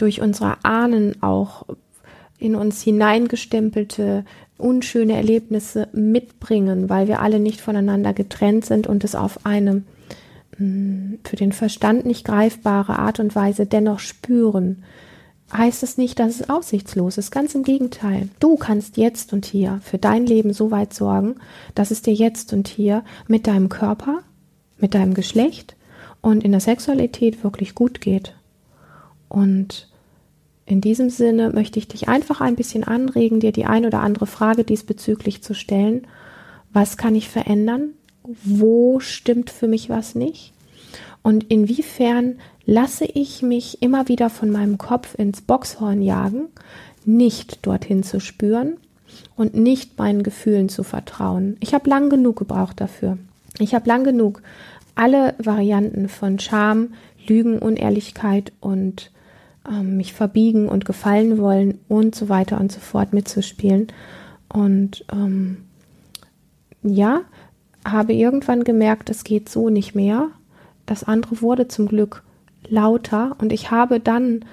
durch 0.00 0.20
unsere 0.20 0.64
Ahnen 0.64 1.22
auch 1.22 1.66
in 2.38 2.54
uns 2.54 2.82
hineingestempelte 2.82 4.24
unschöne 4.56 5.14
Erlebnisse 5.14 5.88
mitbringen, 5.92 6.88
weil 6.88 7.08
wir 7.08 7.20
alle 7.20 7.40
nicht 7.40 7.60
voneinander 7.60 8.12
getrennt 8.12 8.64
sind 8.64 8.86
und 8.86 9.04
es 9.04 9.14
auf 9.14 9.44
eine 9.44 9.82
mm, 10.58 11.14
für 11.24 11.36
den 11.36 11.52
Verstand 11.52 12.06
nicht 12.06 12.24
greifbare 12.24 12.98
Art 12.98 13.20
und 13.20 13.34
Weise 13.34 13.66
dennoch 13.66 13.98
spüren, 13.98 14.84
heißt 15.52 15.82
es 15.82 15.98
nicht, 15.98 16.18
dass 16.18 16.40
es 16.40 16.48
aussichtslos 16.48 17.18
ist. 17.18 17.30
Ganz 17.30 17.54
im 17.54 17.62
Gegenteil. 17.62 18.28
Du 18.38 18.56
kannst 18.56 18.96
jetzt 18.96 19.32
und 19.32 19.46
hier 19.46 19.80
für 19.82 19.98
dein 19.98 20.26
Leben 20.26 20.52
so 20.52 20.70
weit 20.70 20.94
sorgen, 20.94 21.36
dass 21.74 21.90
es 21.90 22.02
dir 22.02 22.14
jetzt 22.14 22.52
und 22.52 22.68
hier 22.68 23.04
mit 23.26 23.46
deinem 23.46 23.68
Körper, 23.68 24.20
mit 24.78 24.94
deinem 24.94 25.14
Geschlecht 25.14 25.76
und 26.20 26.44
in 26.44 26.52
der 26.52 26.60
Sexualität 26.60 27.42
wirklich 27.42 27.74
gut 27.74 28.00
geht. 28.00 28.34
Und 29.28 29.89
in 30.70 30.80
diesem 30.80 31.10
Sinne 31.10 31.50
möchte 31.50 31.78
ich 31.78 31.88
dich 31.88 32.08
einfach 32.08 32.40
ein 32.40 32.54
bisschen 32.54 32.84
anregen, 32.84 33.40
dir 33.40 33.52
die 33.52 33.64
ein 33.66 33.84
oder 33.84 34.00
andere 34.00 34.26
Frage 34.26 34.64
diesbezüglich 34.64 35.42
zu 35.42 35.54
stellen. 35.54 36.06
Was 36.72 36.96
kann 36.96 37.14
ich 37.14 37.28
verändern? 37.28 37.90
Wo 38.22 39.00
stimmt 39.00 39.50
für 39.50 39.66
mich 39.66 39.90
was 39.90 40.14
nicht? 40.14 40.52
Und 41.22 41.44
inwiefern 41.50 42.38
lasse 42.64 43.04
ich 43.04 43.42
mich 43.42 43.82
immer 43.82 44.08
wieder 44.08 44.30
von 44.30 44.50
meinem 44.50 44.78
Kopf 44.78 45.14
ins 45.18 45.40
Boxhorn 45.40 46.02
jagen, 46.02 46.46
nicht 47.04 47.66
dorthin 47.66 48.02
zu 48.02 48.20
spüren 48.20 48.76
und 49.36 49.54
nicht 49.54 49.98
meinen 49.98 50.22
Gefühlen 50.22 50.68
zu 50.68 50.84
vertrauen? 50.84 51.56
Ich 51.60 51.74
habe 51.74 51.90
lang 51.90 52.10
genug 52.10 52.36
gebraucht 52.36 52.80
dafür. 52.80 53.18
Ich 53.58 53.74
habe 53.74 53.88
lang 53.88 54.04
genug 54.04 54.40
alle 54.94 55.34
Varianten 55.38 56.08
von 56.08 56.38
Scham, 56.38 56.94
Lügen, 57.26 57.58
Unehrlichkeit 57.58 58.52
und 58.60 59.10
ähm, 59.68 59.96
mich 59.96 60.12
verbiegen 60.12 60.68
und 60.68 60.84
gefallen 60.84 61.38
wollen 61.38 61.78
und 61.88 62.14
so 62.14 62.28
weiter 62.28 62.60
und 62.60 62.72
so 62.72 62.80
fort 62.80 63.12
mitzuspielen. 63.12 63.88
Und 64.48 65.04
ähm, 65.12 65.58
ja, 66.82 67.22
habe 67.84 68.12
irgendwann 68.12 68.64
gemerkt, 68.64 69.10
es 69.10 69.24
geht 69.24 69.48
so 69.48 69.68
nicht 69.68 69.94
mehr. 69.94 70.28
Das 70.86 71.04
andere 71.04 71.40
wurde 71.42 71.68
zum 71.68 71.86
Glück 71.86 72.22
lauter 72.68 73.36
und 73.40 73.52
ich 73.52 73.70
habe 73.70 74.00
dann 74.00 74.44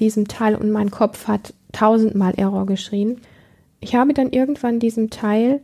diesem 0.00 0.28
Teil 0.28 0.54
und 0.54 0.70
mein 0.70 0.90
Kopf 0.90 1.28
hat 1.28 1.54
tausendmal 1.72 2.34
Error 2.36 2.66
geschrien. 2.66 3.20
Ich 3.80 3.94
habe 3.94 4.14
dann 4.14 4.30
irgendwann 4.30 4.80
diesem 4.80 5.10
Teil, 5.10 5.60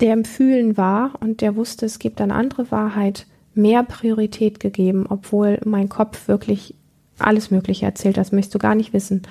der 0.00 0.12
im 0.12 0.24
Fühlen 0.24 0.76
war 0.76 1.14
und 1.20 1.40
der 1.40 1.56
wusste, 1.56 1.86
es 1.86 1.98
gibt 1.98 2.20
eine 2.20 2.34
andere 2.34 2.70
Wahrheit, 2.70 3.26
mehr 3.54 3.82
Priorität 3.82 4.60
gegeben, 4.60 5.06
obwohl 5.08 5.60
mein 5.64 5.88
Kopf 5.88 6.28
wirklich 6.28 6.74
alles 7.18 7.50
Mögliche 7.50 7.86
erzählt, 7.86 8.16
das 8.16 8.32
möchtest 8.32 8.54
du 8.54 8.58
gar 8.58 8.74
nicht 8.74 8.92
wissen. 8.92 9.22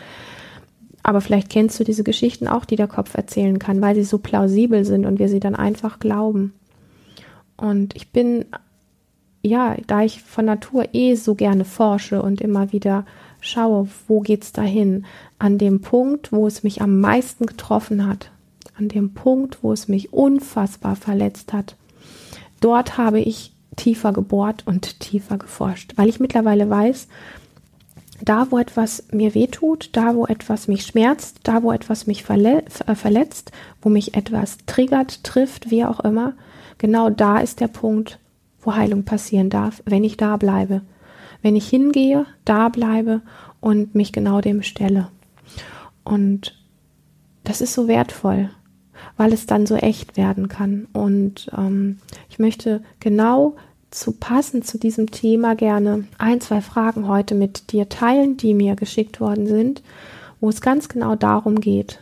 Aber 1.03 1.19
vielleicht 1.19 1.49
kennst 1.49 1.79
du 1.79 1.83
diese 1.83 2.03
Geschichten 2.03 2.47
auch, 2.47 2.63
die 2.63 2.77
der 2.77 2.87
Kopf 2.87 3.13
erzählen 3.13 3.59
kann, 3.59 3.81
weil 3.81 3.95
sie 3.95 4.05
so 4.05 4.17
plausibel 4.17 4.85
sind 4.85 5.05
und 5.05 5.19
wir 5.19 5.27
sie 5.27 5.41
dann 5.41 5.55
einfach 5.55 5.99
glauben. 5.99 6.53
Und 7.57 7.95
ich 7.95 8.11
bin, 8.11 8.45
ja, 9.41 9.75
da 9.85 10.03
ich 10.03 10.23
von 10.23 10.45
Natur 10.45 10.85
eh 10.93 11.15
so 11.15 11.35
gerne 11.35 11.65
forsche 11.65 12.21
und 12.21 12.39
immer 12.39 12.71
wieder 12.71 13.05
schaue, 13.41 13.89
wo 14.07 14.21
geht's 14.21 14.53
dahin, 14.53 15.05
an 15.37 15.57
dem 15.57 15.81
Punkt, 15.81 16.31
wo 16.31 16.47
es 16.47 16.63
mich 16.63 16.81
am 16.81 17.01
meisten 17.01 17.45
getroffen 17.45 18.07
hat, 18.07 18.31
an 18.77 18.87
dem 18.87 19.13
Punkt, 19.13 19.61
wo 19.61 19.73
es 19.73 19.89
mich 19.89 20.13
unfassbar 20.13 20.95
verletzt 20.95 21.51
hat. 21.51 21.75
Dort 22.61 22.97
habe 22.97 23.19
ich 23.19 23.51
tiefer 23.75 24.13
gebohrt 24.13 24.63
und 24.65 25.01
tiefer 25.01 25.37
geforscht, 25.37 25.93
weil 25.97 26.07
ich 26.07 26.21
mittlerweile 26.21 26.69
weiß, 26.69 27.07
da, 28.23 28.47
wo 28.49 28.57
etwas 28.57 29.03
mir 29.11 29.35
wehtut, 29.35 29.89
da, 29.93 30.15
wo 30.15 30.25
etwas 30.25 30.67
mich 30.67 30.85
schmerzt, 30.85 31.39
da, 31.43 31.63
wo 31.63 31.71
etwas 31.71 32.07
mich 32.07 32.23
verle 32.23 32.63
äh, 32.87 32.95
verletzt, 32.95 33.51
wo 33.81 33.89
mich 33.89 34.15
etwas 34.15 34.57
triggert, 34.65 35.23
trifft, 35.23 35.71
wie 35.71 35.85
auch 35.85 35.99
immer, 35.99 36.33
genau 36.77 37.09
da 37.09 37.39
ist 37.39 37.59
der 37.59 37.67
Punkt, 37.67 38.19
wo 38.61 38.75
Heilung 38.75 39.03
passieren 39.03 39.49
darf, 39.49 39.81
wenn 39.85 40.03
ich 40.03 40.17
da 40.17 40.37
bleibe. 40.37 40.81
Wenn 41.41 41.55
ich 41.55 41.67
hingehe, 41.67 42.25
da 42.45 42.69
bleibe 42.69 43.21
und 43.59 43.95
mich 43.95 44.13
genau 44.13 44.39
dem 44.39 44.63
stelle. 44.63 45.09
Und 46.05 46.57
das 47.43 47.59
ist 47.59 47.73
so 47.73 47.87
wertvoll. 47.89 48.49
weil 49.17 49.33
es 49.33 49.45
dann 49.45 49.65
so 49.65 49.75
echt 49.75 50.17
werden 50.17 50.47
kann. 50.47 50.87
Und 50.93 51.51
ähm, 51.57 51.97
ich 52.29 52.39
möchte 52.39 52.83
genau 52.99 53.55
zu 53.93 54.11
passen 54.11 54.63
zu 54.63 54.77
diesem 54.77 55.11
Thema 55.11 55.55
gerne 55.55 56.05
ein, 56.17 56.41
zwei 56.41 56.61
Fragen 56.61 57.07
heute 57.07 57.35
mit 57.35 57.71
dir 57.71 57.89
teilen, 57.89 58.37
die 58.37 58.53
mir 58.53 58.75
geschickt 58.75 59.19
worden 59.19 59.47
sind, 59.47 59.81
wo 60.39 60.49
es 60.49 60.61
ganz 60.61 60.89
genau 60.89 61.15
darum 61.15 61.59
geht. 61.59 61.99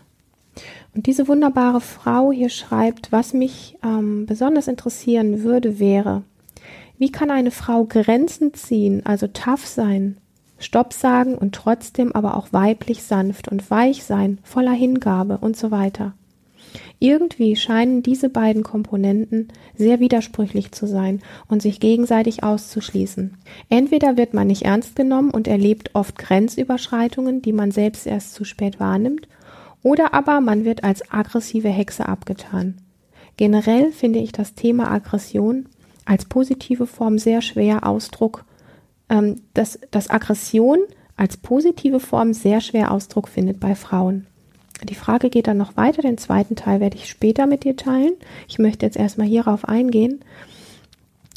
Und 0.93 1.05
diese 1.05 1.27
wunderbare 1.27 1.81
Frau 1.81 2.31
hier 2.31 2.49
schreibt, 2.49 3.11
was 3.11 3.33
mich 3.33 3.77
ähm, 3.83 4.25
besonders 4.25 4.67
interessieren 4.67 5.43
würde, 5.43 5.79
wäre, 5.79 6.23
wie 6.97 7.11
kann 7.11 7.31
eine 7.31 7.51
Frau 7.51 7.85
Grenzen 7.85 8.53
ziehen, 8.53 9.05
also 9.05 9.27
tough 9.27 9.65
sein, 9.65 10.17
Stopp 10.59 10.93
sagen 10.93 11.35
und 11.35 11.55
trotzdem 11.55 12.11
aber 12.13 12.37
auch 12.37 12.53
weiblich 12.53 13.03
sanft 13.03 13.47
und 13.47 13.71
weich 13.71 14.03
sein, 14.03 14.37
voller 14.43 14.73
Hingabe 14.73 15.39
und 15.39 15.57
so 15.57 15.71
weiter. 15.71 16.13
Irgendwie 16.99 17.55
scheinen 17.55 18.03
diese 18.03 18.29
beiden 18.29 18.63
Komponenten 18.63 19.49
sehr 19.75 19.99
widersprüchlich 19.99 20.71
zu 20.71 20.87
sein 20.87 21.21
und 21.47 21.61
sich 21.61 21.79
gegenseitig 21.79 22.43
auszuschließen. 22.43 23.37
Entweder 23.69 24.17
wird 24.17 24.33
man 24.33 24.47
nicht 24.47 24.63
ernst 24.63 24.95
genommen 24.95 25.31
und 25.31 25.47
erlebt 25.47 25.91
oft 25.93 26.17
Grenzüberschreitungen, 26.17 27.41
die 27.41 27.53
man 27.53 27.71
selbst 27.71 28.07
erst 28.07 28.33
zu 28.33 28.43
spät 28.43 28.79
wahrnimmt, 28.79 29.27
oder 29.83 30.13
aber 30.13 30.41
man 30.41 30.65
wird 30.65 30.83
als 30.83 31.11
aggressive 31.11 31.69
Hexe 31.69 32.07
abgetan. 32.07 32.77
Generell 33.37 33.91
finde 33.91 34.19
ich 34.19 34.31
das 34.31 34.53
Thema 34.53 34.91
Aggression 34.91 35.67
als 36.05 36.25
positive 36.25 36.85
Form 36.85 37.17
sehr 37.17 37.41
schwer 37.41 37.87
Ausdruck, 37.87 38.45
ähm, 39.09 39.41
dass, 39.53 39.79
dass 39.91 40.09
Aggression 40.09 40.79
als 41.17 41.37
positive 41.37 41.99
Form 41.99 42.33
sehr 42.33 42.61
schwer 42.61 42.91
Ausdruck 42.91 43.27
findet 43.27 43.59
bei 43.59 43.75
Frauen. 43.75 44.27
Die 44.83 44.95
Frage 44.95 45.29
geht 45.29 45.47
dann 45.47 45.57
noch 45.57 45.77
weiter. 45.77 46.01
Den 46.01 46.17
zweiten 46.17 46.55
Teil 46.55 46.79
werde 46.79 46.97
ich 46.97 47.09
später 47.09 47.45
mit 47.45 47.63
dir 47.63 47.75
teilen. 47.75 48.13
Ich 48.47 48.59
möchte 48.59 48.85
jetzt 48.85 48.97
erstmal 48.97 49.27
hierauf 49.27 49.65
eingehen, 49.65 50.21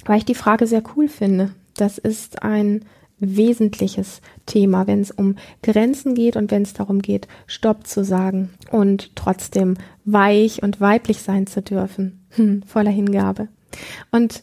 weil 0.04 0.18
ich 0.18 0.24
die 0.24 0.34
Frage 0.34 0.66
sehr 0.66 0.82
cool 0.96 1.08
finde. 1.08 1.50
Das 1.74 1.98
ist 1.98 2.42
ein 2.42 2.84
wesentliches 3.18 4.20
Thema, 4.46 4.86
wenn 4.86 5.00
es 5.00 5.10
um 5.10 5.36
Grenzen 5.62 6.14
geht 6.14 6.36
und 6.36 6.50
wenn 6.50 6.62
es 6.62 6.72
darum 6.72 7.00
geht, 7.00 7.28
Stopp 7.46 7.86
zu 7.86 8.04
sagen 8.04 8.50
und 8.70 9.14
trotzdem 9.16 9.76
weich 10.04 10.62
und 10.62 10.80
weiblich 10.80 11.20
sein 11.20 11.46
zu 11.46 11.62
dürfen, 11.62 12.24
hm, 12.30 12.62
voller 12.64 12.90
Hingabe. 12.90 13.48
Und 14.10 14.42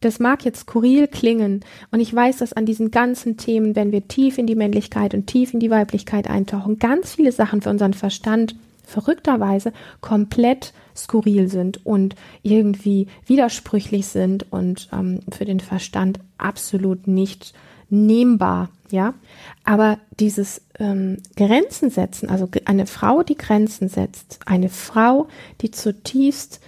das 0.00 0.18
mag 0.18 0.44
jetzt 0.44 0.60
skurril 0.60 1.06
klingen 1.06 1.64
und 1.90 2.00
ich 2.00 2.14
weiß, 2.14 2.38
dass 2.38 2.52
an 2.52 2.66
diesen 2.66 2.90
ganzen 2.90 3.36
Themen, 3.36 3.76
wenn 3.76 3.92
wir 3.92 4.08
tief 4.08 4.38
in 4.38 4.46
die 4.46 4.54
Männlichkeit 4.54 5.14
und 5.14 5.26
tief 5.26 5.52
in 5.52 5.60
die 5.60 5.70
Weiblichkeit 5.70 6.28
eintauchen, 6.28 6.78
ganz 6.78 7.14
viele 7.14 7.32
Sachen 7.32 7.60
für 7.60 7.70
unseren 7.70 7.94
Verstand 7.94 8.56
verrückterweise 8.90 9.72
komplett 10.00 10.72
skurril 10.96 11.48
sind 11.48 11.84
und 11.86 12.16
irgendwie 12.42 13.06
widersprüchlich 13.26 14.06
sind 14.08 14.50
und 14.50 14.88
ähm, 14.92 15.20
für 15.30 15.44
den 15.44 15.60
Verstand 15.60 16.18
absolut 16.38 17.06
nicht 17.06 17.54
nehmbar, 17.90 18.70
ja. 18.90 19.14
Aber 19.64 19.98
dieses 20.18 20.62
ähm, 20.78 21.18
Grenzen 21.36 21.90
setzen, 21.90 22.28
also 22.28 22.48
eine 22.64 22.86
Frau, 22.86 23.22
die 23.22 23.36
Grenzen 23.36 23.88
setzt, 23.88 24.40
eine 24.46 24.68
Frau, 24.68 25.28
die 25.60 25.70
zutiefst 25.70 26.60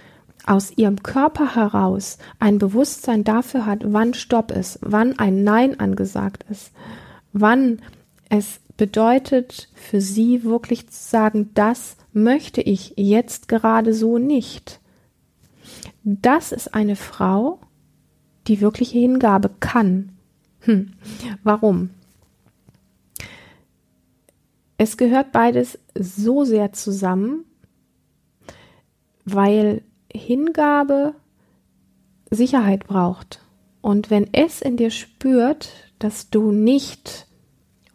aus 0.45 0.71
ihrem 0.71 1.01
Körper 1.03 1.55
heraus 1.55 2.17
ein 2.39 2.57
Bewusstsein 2.57 3.23
dafür 3.23 3.65
hat, 3.65 3.81
wann 3.85 4.13
Stopp 4.13 4.51
ist, 4.51 4.79
wann 4.81 5.17
ein 5.19 5.43
Nein 5.43 5.79
angesagt 5.79 6.45
ist, 6.49 6.71
wann 7.31 7.81
es 8.29 8.59
bedeutet 8.77 9.69
für 9.75 10.01
sie 10.01 10.43
wirklich 10.43 10.89
zu 10.89 11.01
sagen, 11.01 11.51
das 11.53 11.97
möchte 12.11 12.61
ich 12.61 12.93
jetzt 12.97 13.47
gerade 13.47 13.93
so 13.93 14.17
nicht. 14.17 14.79
Das 16.03 16.51
ist 16.51 16.73
eine 16.73 16.95
Frau, 16.95 17.59
die 18.47 18.59
wirkliche 18.59 18.99
Hingabe 18.99 19.49
kann. 19.59 20.11
Hm. 20.61 20.93
Warum? 21.43 21.91
Es 24.77 24.97
gehört 24.97 25.31
beides 25.31 25.79
so 25.97 26.43
sehr 26.43 26.73
zusammen, 26.73 27.45
weil 29.23 29.83
Hingabe 30.13 31.15
Sicherheit 32.29 32.87
braucht. 32.87 33.41
Und 33.81 34.09
wenn 34.09 34.27
es 34.33 34.61
in 34.61 34.77
dir 34.77 34.91
spürt, 34.91 35.71
dass 35.99 36.29
du 36.29 36.51
nicht 36.51 37.27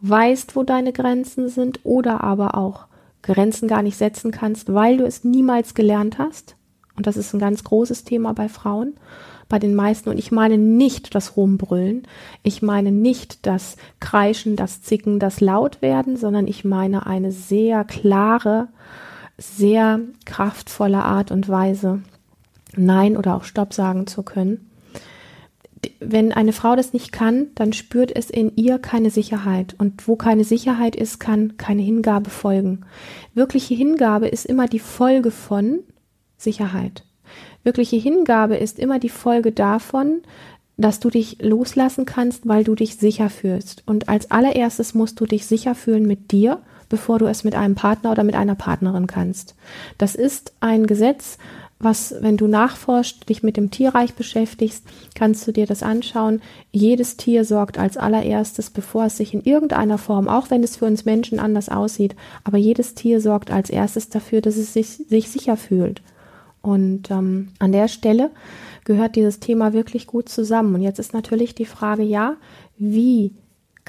weißt, 0.00 0.54
wo 0.54 0.62
deine 0.62 0.92
Grenzen 0.92 1.48
sind 1.48 1.80
oder 1.84 2.22
aber 2.22 2.56
auch 2.56 2.86
Grenzen 3.22 3.68
gar 3.68 3.82
nicht 3.82 3.96
setzen 3.96 4.30
kannst, 4.30 4.72
weil 4.72 4.98
du 4.98 5.04
es 5.04 5.24
niemals 5.24 5.74
gelernt 5.74 6.18
hast, 6.18 6.56
und 6.96 7.06
das 7.06 7.16
ist 7.16 7.32
ein 7.32 7.40
ganz 7.40 7.64
großes 7.64 8.04
Thema 8.04 8.32
bei 8.32 8.48
Frauen, 8.48 8.94
bei 9.48 9.58
den 9.58 9.74
meisten, 9.74 10.10
und 10.10 10.18
ich 10.18 10.30
meine 10.30 10.58
nicht 10.58 11.14
das 11.14 11.36
Rumbrüllen, 11.36 12.06
ich 12.42 12.60
meine 12.60 12.92
nicht 12.92 13.46
das 13.46 13.76
Kreischen, 13.98 14.56
das 14.56 14.82
Zicken, 14.82 15.18
das 15.18 15.40
Lautwerden, 15.40 16.16
sondern 16.16 16.46
ich 16.46 16.64
meine 16.64 17.06
eine 17.06 17.32
sehr 17.32 17.84
klare, 17.84 18.68
sehr 19.38 20.00
kraftvolle 20.26 21.02
Art 21.02 21.30
und 21.30 21.48
Weise, 21.48 22.02
Nein 22.76 23.16
oder 23.16 23.36
auch 23.36 23.44
Stopp 23.44 23.72
sagen 23.72 24.06
zu 24.06 24.22
können. 24.22 24.70
Wenn 26.00 26.32
eine 26.32 26.52
Frau 26.52 26.74
das 26.74 26.92
nicht 26.92 27.12
kann, 27.12 27.48
dann 27.54 27.72
spürt 27.72 28.14
es 28.14 28.30
in 28.30 28.56
ihr 28.56 28.78
keine 28.78 29.10
Sicherheit. 29.10 29.76
Und 29.78 30.08
wo 30.08 30.16
keine 30.16 30.44
Sicherheit 30.44 30.96
ist, 30.96 31.20
kann 31.20 31.56
keine 31.56 31.82
Hingabe 31.82 32.30
folgen. 32.30 32.84
Wirkliche 33.34 33.74
Hingabe 33.74 34.26
ist 34.26 34.44
immer 34.44 34.66
die 34.66 34.80
Folge 34.80 35.30
von 35.30 35.80
Sicherheit. 36.36 37.04
Wirkliche 37.62 37.96
Hingabe 37.96 38.56
ist 38.56 38.78
immer 38.78 38.98
die 38.98 39.08
Folge 39.08 39.52
davon, 39.52 40.22
dass 40.76 41.00
du 41.00 41.10
dich 41.10 41.38
loslassen 41.42 42.06
kannst, 42.06 42.48
weil 42.48 42.64
du 42.64 42.74
dich 42.74 42.96
sicher 42.96 43.30
fühlst. 43.30 43.82
Und 43.86 44.08
als 44.08 44.30
allererstes 44.30 44.94
musst 44.94 45.20
du 45.20 45.26
dich 45.26 45.46
sicher 45.46 45.74
fühlen 45.74 46.06
mit 46.06 46.32
dir 46.32 46.60
bevor 46.88 47.18
du 47.18 47.26
es 47.26 47.44
mit 47.44 47.54
einem 47.54 47.74
Partner 47.74 48.10
oder 48.12 48.24
mit 48.24 48.34
einer 48.34 48.54
Partnerin 48.54 49.06
kannst. 49.06 49.54
Das 49.98 50.14
ist 50.14 50.52
ein 50.60 50.86
Gesetz, 50.86 51.38
was, 51.80 52.14
wenn 52.20 52.36
du 52.36 52.48
nachforscht, 52.48 53.28
dich 53.28 53.42
mit 53.42 53.56
dem 53.56 53.70
Tierreich 53.70 54.14
beschäftigst, 54.14 54.84
kannst 55.14 55.46
du 55.46 55.52
dir 55.52 55.66
das 55.66 55.84
anschauen. 55.84 56.40
Jedes 56.72 57.16
Tier 57.16 57.44
sorgt 57.44 57.78
als 57.78 57.96
allererstes, 57.96 58.70
bevor 58.70 59.04
es 59.04 59.16
sich 59.16 59.32
in 59.32 59.42
irgendeiner 59.42 59.98
Form, 59.98 60.28
auch 60.28 60.50
wenn 60.50 60.64
es 60.64 60.76
für 60.76 60.86
uns 60.86 61.04
Menschen 61.04 61.38
anders 61.38 61.68
aussieht, 61.68 62.16
aber 62.42 62.58
jedes 62.58 62.94
Tier 62.94 63.20
sorgt 63.20 63.52
als 63.52 63.70
erstes 63.70 64.08
dafür, 64.08 64.40
dass 64.40 64.56
es 64.56 64.72
sich, 64.72 64.88
sich 65.08 65.30
sicher 65.30 65.56
fühlt. 65.56 66.02
Und 66.62 67.10
ähm, 67.12 67.48
an 67.60 67.70
der 67.70 67.86
Stelle 67.86 68.30
gehört 68.84 69.14
dieses 69.14 69.38
Thema 69.38 69.72
wirklich 69.72 70.08
gut 70.08 70.28
zusammen. 70.28 70.74
Und 70.74 70.82
jetzt 70.82 70.98
ist 70.98 71.12
natürlich 71.12 71.54
die 71.54 71.64
Frage, 71.64 72.02
ja, 72.02 72.34
wie 72.76 73.34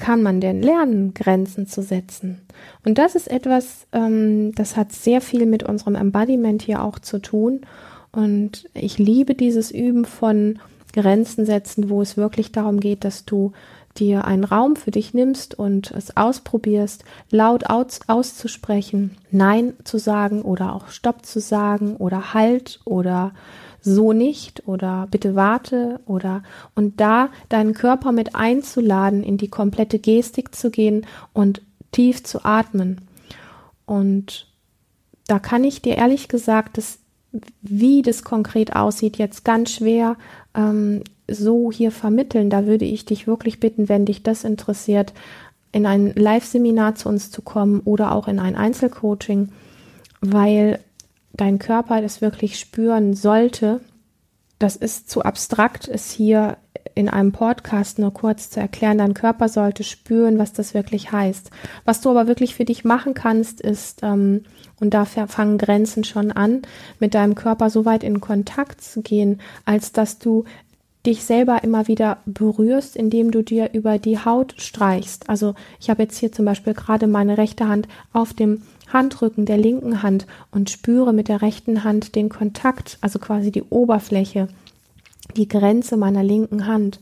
kann 0.00 0.22
man 0.22 0.40
denn 0.40 0.62
lernen, 0.62 1.14
Grenzen 1.14 1.66
zu 1.66 1.82
setzen? 1.82 2.40
Und 2.84 2.98
das 2.98 3.14
ist 3.14 3.30
etwas, 3.30 3.86
ähm, 3.92 4.52
das 4.54 4.76
hat 4.76 4.92
sehr 4.92 5.20
viel 5.20 5.46
mit 5.46 5.62
unserem 5.62 5.94
Embodiment 5.94 6.62
hier 6.62 6.82
auch 6.82 6.98
zu 6.98 7.20
tun. 7.20 7.60
Und 8.10 8.68
ich 8.74 8.98
liebe 8.98 9.34
dieses 9.34 9.70
Üben 9.70 10.04
von 10.04 10.58
Grenzen 10.92 11.44
setzen, 11.46 11.90
wo 11.90 12.02
es 12.02 12.16
wirklich 12.16 12.50
darum 12.50 12.80
geht, 12.80 13.04
dass 13.04 13.24
du 13.24 13.52
dir 13.96 14.24
einen 14.24 14.44
Raum 14.44 14.74
für 14.74 14.90
dich 14.90 15.14
nimmst 15.14 15.58
und 15.58 15.90
es 15.90 16.16
ausprobierst, 16.16 17.04
laut 17.30 17.68
aus, 17.68 18.00
auszusprechen, 18.06 19.16
Nein 19.30 19.74
zu 19.84 19.98
sagen 19.98 20.42
oder 20.42 20.74
auch 20.74 20.88
Stopp 20.88 21.26
zu 21.26 21.40
sagen 21.40 21.96
oder 21.96 22.32
Halt 22.32 22.80
oder 22.84 23.32
so 23.82 24.12
nicht 24.12 24.66
oder 24.66 25.08
bitte 25.10 25.34
warte 25.34 26.00
oder 26.06 26.42
und 26.74 27.00
da 27.00 27.30
deinen 27.48 27.74
Körper 27.74 28.12
mit 28.12 28.34
einzuladen, 28.34 29.22
in 29.22 29.36
die 29.36 29.48
komplette 29.48 29.98
Gestik 29.98 30.54
zu 30.54 30.70
gehen 30.70 31.06
und 31.32 31.62
tief 31.92 32.22
zu 32.22 32.44
atmen. 32.44 33.00
Und 33.86 34.46
da 35.26 35.38
kann 35.38 35.64
ich 35.64 35.82
dir 35.82 35.96
ehrlich 35.96 36.28
gesagt, 36.28 36.78
das, 36.78 36.98
wie 37.62 38.02
das 38.02 38.22
konkret 38.24 38.76
aussieht, 38.76 39.16
jetzt 39.16 39.44
ganz 39.44 39.72
schwer 39.72 40.16
ähm, 40.54 41.02
so 41.28 41.70
hier 41.72 41.92
vermitteln. 41.92 42.50
Da 42.50 42.66
würde 42.66 42.84
ich 42.84 43.04
dich 43.04 43.26
wirklich 43.26 43.60
bitten, 43.60 43.88
wenn 43.88 44.04
dich 44.04 44.22
das 44.22 44.44
interessiert, 44.44 45.12
in 45.72 45.86
ein 45.86 46.12
Live-Seminar 46.14 46.96
zu 46.96 47.08
uns 47.08 47.30
zu 47.30 47.42
kommen 47.42 47.80
oder 47.80 48.12
auch 48.12 48.26
in 48.26 48.40
ein 48.40 48.56
Einzelcoaching, 48.56 49.50
weil 50.20 50.80
dein 51.32 51.58
Körper 51.58 52.02
das 52.02 52.20
wirklich 52.20 52.58
spüren 52.58 53.14
sollte, 53.14 53.80
das 54.58 54.76
ist 54.76 55.08
zu 55.08 55.22
abstrakt, 55.22 55.88
es 55.88 56.10
hier 56.10 56.58
in 56.94 57.08
einem 57.08 57.32
Podcast 57.32 57.98
nur 57.98 58.12
kurz 58.12 58.50
zu 58.50 58.60
erklären. 58.60 58.98
Dein 58.98 59.14
Körper 59.14 59.48
sollte 59.48 59.84
spüren, 59.84 60.38
was 60.38 60.52
das 60.52 60.74
wirklich 60.74 61.12
heißt. 61.12 61.50
Was 61.86 62.02
du 62.02 62.10
aber 62.10 62.26
wirklich 62.26 62.54
für 62.54 62.66
dich 62.66 62.84
machen 62.84 63.14
kannst, 63.14 63.60
ist, 63.60 64.00
ähm, 64.02 64.44
und 64.78 64.92
da 64.92 65.04
fangen 65.04 65.56
Grenzen 65.56 66.04
schon 66.04 66.30
an, 66.30 66.62
mit 66.98 67.14
deinem 67.14 67.34
Körper 67.34 67.70
so 67.70 67.84
weit 67.86 68.04
in 68.04 68.20
Kontakt 68.20 68.82
zu 68.82 69.00
gehen, 69.00 69.40
als 69.64 69.92
dass 69.92 70.18
du 70.18 70.44
dich 71.06 71.24
selber 71.24 71.64
immer 71.64 71.88
wieder 71.88 72.18
berührst, 72.26 72.96
indem 72.96 73.30
du 73.30 73.42
dir 73.42 73.72
über 73.72 73.98
die 73.98 74.18
Haut 74.18 74.54
streichst. 74.58 75.30
Also 75.30 75.54
ich 75.80 75.88
habe 75.88 76.02
jetzt 76.02 76.18
hier 76.18 76.32
zum 76.32 76.44
Beispiel 76.44 76.74
gerade 76.74 77.06
meine 77.06 77.38
rechte 77.38 77.66
Hand 77.68 77.88
auf 78.12 78.34
dem 78.34 78.62
Handrücken 78.92 79.46
der 79.46 79.56
linken 79.56 80.02
Hand 80.02 80.26
und 80.50 80.70
spüre 80.70 81.12
mit 81.12 81.28
der 81.28 81.42
rechten 81.42 81.84
Hand 81.84 82.14
den 82.14 82.28
Kontakt, 82.28 82.98
also 83.00 83.18
quasi 83.18 83.50
die 83.50 83.62
Oberfläche, 83.62 84.48
die 85.36 85.48
Grenze 85.48 85.96
meiner 85.96 86.22
linken 86.22 86.66
Hand 86.66 87.00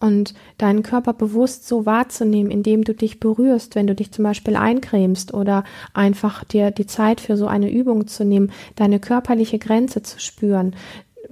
und 0.00 0.34
deinen 0.58 0.82
Körper 0.82 1.12
bewusst 1.12 1.68
so 1.68 1.86
wahrzunehmen, 1.86 2.50
indem 2.50 2.84
du 2.84 2.94
dich 2.94 3.20
berührst, 3.20 3.74
wenn 3.74 3.86
du 3.86 3.94
dich 3.94 4.10
zum 4.10 4.24
Beispiel 4.24 4.56
eincremst 4.56 5.34
oder 5.34 5.64
einfach 5.92 6.42
dir 6.44 6.70
die 6.70 6.86
Zeit 6.86 7.20
für 7.20 7.36
so 7.36 7.46
eine 7.46 7.70
Übung 7.70 8.06
zu 8.06 8.24
nehmen, 8.24 8.50
deine 8.76 8.98
körperliche 8.98 9.58
Grenze 9.58 10.02
zu 10.02 10.18
spüren. 10.18 10.74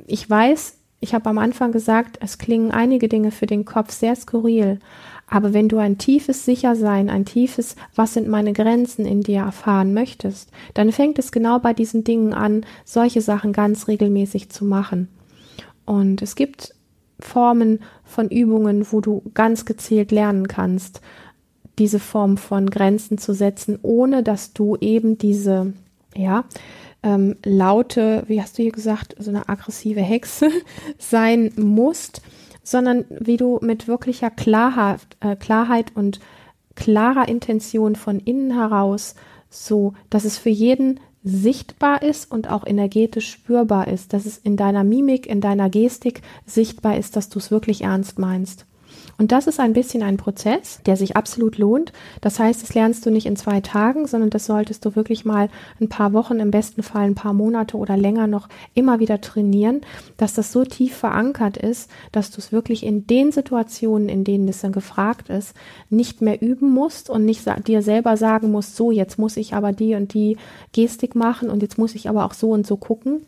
Ich 0.06 0.28
weiß, 0.28 0.74
ich 1.00 1.14
habe 1.14 1.30
am 1.30 1.38
Anfang 1.38 1.72
gesagt, 1.72 2.18
es 2.20 2.38
klingen 2.38 2.70
einige 2.70 3.08
Dinge 3.08 3.30
für 3.30 3.46
den 3.46 3.64
Kopf 3.64 3.92
sehr 3.92 4.14
skurril, 4.14 4.80
aber 5.30 5.52
wenn 5.52 5.68
du 5.68 5.78
ein 5.78 5.98
tiefes 5.98 6.44
Sichersein, 6.44 7.10
ein 7.10 7.24
tiefes, 7.24 7.76
was 7.94 8.14
sind 8.14 8.28
meine 8.28 8.52
Grenzen 8.52 9.04
in 9.04 9.22
dir 9.22 9.40
erfahren 9.40 9.92
möchtest, 9.92 10.50
dann 10.74 10.90
fängt 10.92 11.18
es 11.18 11.32
genau 11.32 11.58
bei 11.58 11.74
diesen 11.74 12.04
Dingen 12.04 12.32
an, 12.32 12.64
solche 12.84 13.20
Sachen 13.20 13.52
ganz 13.52 13.88
regelmäßig 13.88 14.48
zu 14.48 14.64
machen. 14.64 15.08
Und 15.84 16.22
es 16.22 16.34
gibt 16.34 16.74
Formen 17.20 17.80
von 18.04 18.28
Übungen, 18.28 18.86
wo 18.90 19.00
du 19.00 19.22
ganz 19.34 19.64
gezielt 19.64 20.12
lernen 20.12 20.48
kannst, 20.48 21.00
diese 21.78 21.98
Form 21.98 22.36
von 22.36 22.70
Grenzen 22.70 23.18
zu 23.18 23.34
setzen, 23.34 23.78
ohne 23.82 24.22
dass 24.22 24.52
du 24.52 24.76
eben 24.76 25.18
diese, 25.18 25.72
ja, 26.16 26.44
ähm, 27.02 27.36
laute, 27.44 28.24
wie 28.26 28.42
hast 28.42 28.58
du 28.58 28.62
hier 28.62 28.72
gesagt, 28.72 29.14
so 29.18 29.30
eine 29.30 29.48
aggressive 29.48 30.00
Hexe 30.00 30.50
sein 30.98 31.52
musst, 31.56 32.22
sondern 32.70 33.06
wie 33.08 33.38
du 33.38 33.58
mit 33.62 33.88
wirklicher 33.88 34.28
Klarheit, 34.28 35.00
äh, 35.20 35.36
Klarheit 35.36 35.96
und 35.96 36.20
klarer 36.74 37.26
Intention 37.26 37.96
von 37.96 38.20
innen 38.20 38.52
heraus, 38.52 39.14
so 39.48 39.94
dass 40.10 40.26
es 40.26 40.36
für 40.36 40.50
jeden 40.50 41.00
sichtbar 41.24 42.02
ist 42.02 42.30
und 42.30 42.50
auch 42.50 42.66
energetisch 42.66 43.30
spürbar 43.30 43.88
ist, 43.88 44.12
dass 44.12 44.26
es 44.26 44.36
in 44.36 44.58
deiner 44.58 44.84
Mimik, 44.84 45.26
in 45.26 45.40
deiner 45.40 45.70
Gestik 45.70 46.20
sichtbar 46.44 46.98
ist, 46.98 47.16
dass 47.16 47.30
du 47.30 47.38
es 47.38 47.50
wirklich 47.50 47.84
ernst 47.84 48.18
meinst. 48.18 48.66
Und 49.18 49.32
das 49.32 49.48
ist 49.48 49.58
ein 49.58 49.72
bisschen 49.72 50.04
ein 50.04 50.16
Prozess, 50.16 50.80
der 50.86 50.96
sich 50.96 51.16
absolut 51.16 51.58
lohnt. 51.58 51.92
Das 52.20 52.38
heißt, 52.38 52.62
das 52.62 52.74
lernst 52.74 53.04
du 53.04 53.10
nicht 53.10 53.26
in 53.26 53.34
zwei 53.34 53.60
Tagen, 53.60 54.06
sondern 54.06 54.30
das 54.30 54.46
solltest 54.46 54.84
du 54.84 54.94
wirklich 54.94 55.24
mal 55.24 55.50
ein 55.80 55.88
paar 55.88 56.12
Wochen, 56.12 56.38
im 56.38 56.52
besten 56.52 56.84
Fall 56.84 57.02
ein 57.02 57.16
paar 57.16 57.32
Monate 57.32 57.76
oder 57.76 57.96
länger 57.96 58.28
noch 58.28 58.48
immer 58.74 59.00
wieder 59.00 59.20
trainieren, 59.20 59.80
dass 60.18 60.34
das 60.34 60.52
so 60.52 60.64
tief 60.64 60.96
verankert 60.96 61.56
ist, 61.56 61.90
dass 62.12 62.30
du 62.30 62.38
es 62.38 62.52
wirklich 62.52 62.86
in 62.86 63.08
den 63.08 63.32
Situationen, 63.32 64.08
in 64.08 64.22
denen 64.22 64.46
es 64.46 64.60
dann 64.60 64.70
gefragt 64.70 65.30
ist, 65.30 65.52
nicht 65.90 66.22
mehr 66.22 66.40
üben 66.40 66.70
musst 66.70 67.10
und 67.10 67.24
nicht 67.24 67.44
dir 67.66 67.82
selber 67.82 68.16
sagen 68.16 68.52
musst, 68.52 68.76
so, 68.76 68.92
jetzt 68.92 69.18
muss 69.18 69.36
ich 69.36 69.52
aber 69.52 69.72
die 69.72 69.96
und 69.96 70.14
die 70.14 70.36
Gestik 70.72 71.16
machen 71.16 71.50
und 71.50 71.62
jetzt 71.62 71.76
muss 71.76 71.96
ich 71.96 72.08
aber 72.08 72.24
auch 72.24 72.34
so 72.34 72.50
und 72.52 72.68
so 72.68 72.76
gucken, 72.76 73.22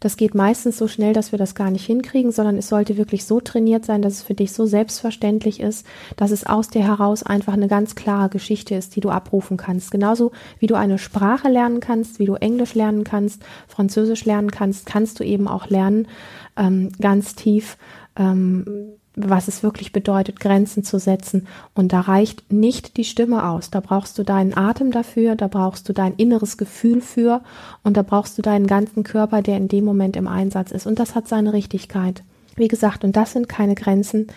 das 0.00 0.16
geht 0.16 0.34
meistens 0.34 0.78
so 0.78 0.88
schnell, 0.88 1.12
dass 1.12 1.30
wir 1.30 1.38
das 1.38 1.54
gar 1.54 1.70
nicht 1.70 1.84
hinkriegen, 1.84 2.32
sondern 2.32 2.56
es 2.56 2.68
sollte 2.68 2.96
wirklich 2.96 3.24
so 3.24 3.40
trainiert 3.40 3.84
sein, 3.84 4.02
dass 4.02 4.14
es 4.14 4.22
für 4.22 4.34
dich 4.34 4.52
so 4.52 4.66
selbstverständlich 4.66 5.60
ist, 5.60 5.86
dass 6.16 6.30
es 6.30 6.46
aus 6.46 6.68
dir 6.68 6.82
heraus 6.82 7.22
einfach 7.22 7.52
eine 7.52 7.68
ganz 7.68 7.94
klare 7.94 8.30
Geschichte 8.30 8.74
ist, 8.74 8.96
die 8.96 9.00
du 9.00 9.10
abrufen 9.10 9.58
kannst. 9.58 9.90
Genauso 9.90 10.32
wie 10.58 10.66
du 10.66 10.74
eine 10.74 10.98
Sprache 10.98 11.48
lernen 11.48 11.80
kannst, 11.80 12.18
wie 12.18 12.24
du 12.24 12.34
Englisch 12.34 12.74
lernen 12.74 13.04
kannst, 13.04 13.42
Französisch 13.68 14.24
lernen 14.24 14.50
kannst, 14.50 14.86
kannst 14.86 15.20
du 15.20 15.24
eben 15.24 15.46
auch 15.46 15.68
lernen, 15.68 16.08
ähm, 16.56 16.90
ganz 17.00 17.34
tief 17.34 17.76
ähm, 18.16 18.94
was 19.16 19.48
es 19.48 19.62
wirklich 19.62 19.92
bedeutet, 19.92 20.40
Grenzen 20.40 20.84
zu 20.84 20.98
setzen. 20.98 21.46
Und 21.74 21.92
da 21.92 22.00
reicht 22.00 22.52
nicht 22.52 22.96
die 22.96 23.04
Stimme 23.04 23.48
aus. 23.48 23.70
Da 23.70 23.80
brauchst 23.80 24.18
du 24.18 24.22
deinen 24.22 24.56
Atem 24.56 24.92
dafür, 24.92 25.36
da 25.36 25.48
brauchst 25.48 25.88
du 25.88 25.92
dein 25.92 26.14
inneres 26.14 26.56
Gefühl 26.56 27.00
für 27.00 27.42
und 27.82 27.96
da 27.96 28.02
brauchst 28.02 28.38
du 28.38 28.42
deinen 28.42 28.66
ganzen 28.66 29.02
Körper, 29.02 29.42
der 29.42 29.56
in 29.56 29.68
dem 29.68 29.84
Moment 29.84 30.16
im 30.16 30.28
Einsatz 30.28 30.70
ist. 30.70 30.86
Und 30.86 30.98
das 30.98 31.14
hat 31.14 31.28
seine 31.28 31.52
Richtigkeit. 31.52 32.22
Wie 32.56 32.68
gesagt, 32.68 33.04
und 33.04 33.16
das 33.16 33.32
sind 33.32 33.48
keine 33.48 33.74
Grenzen, 33.74 34.28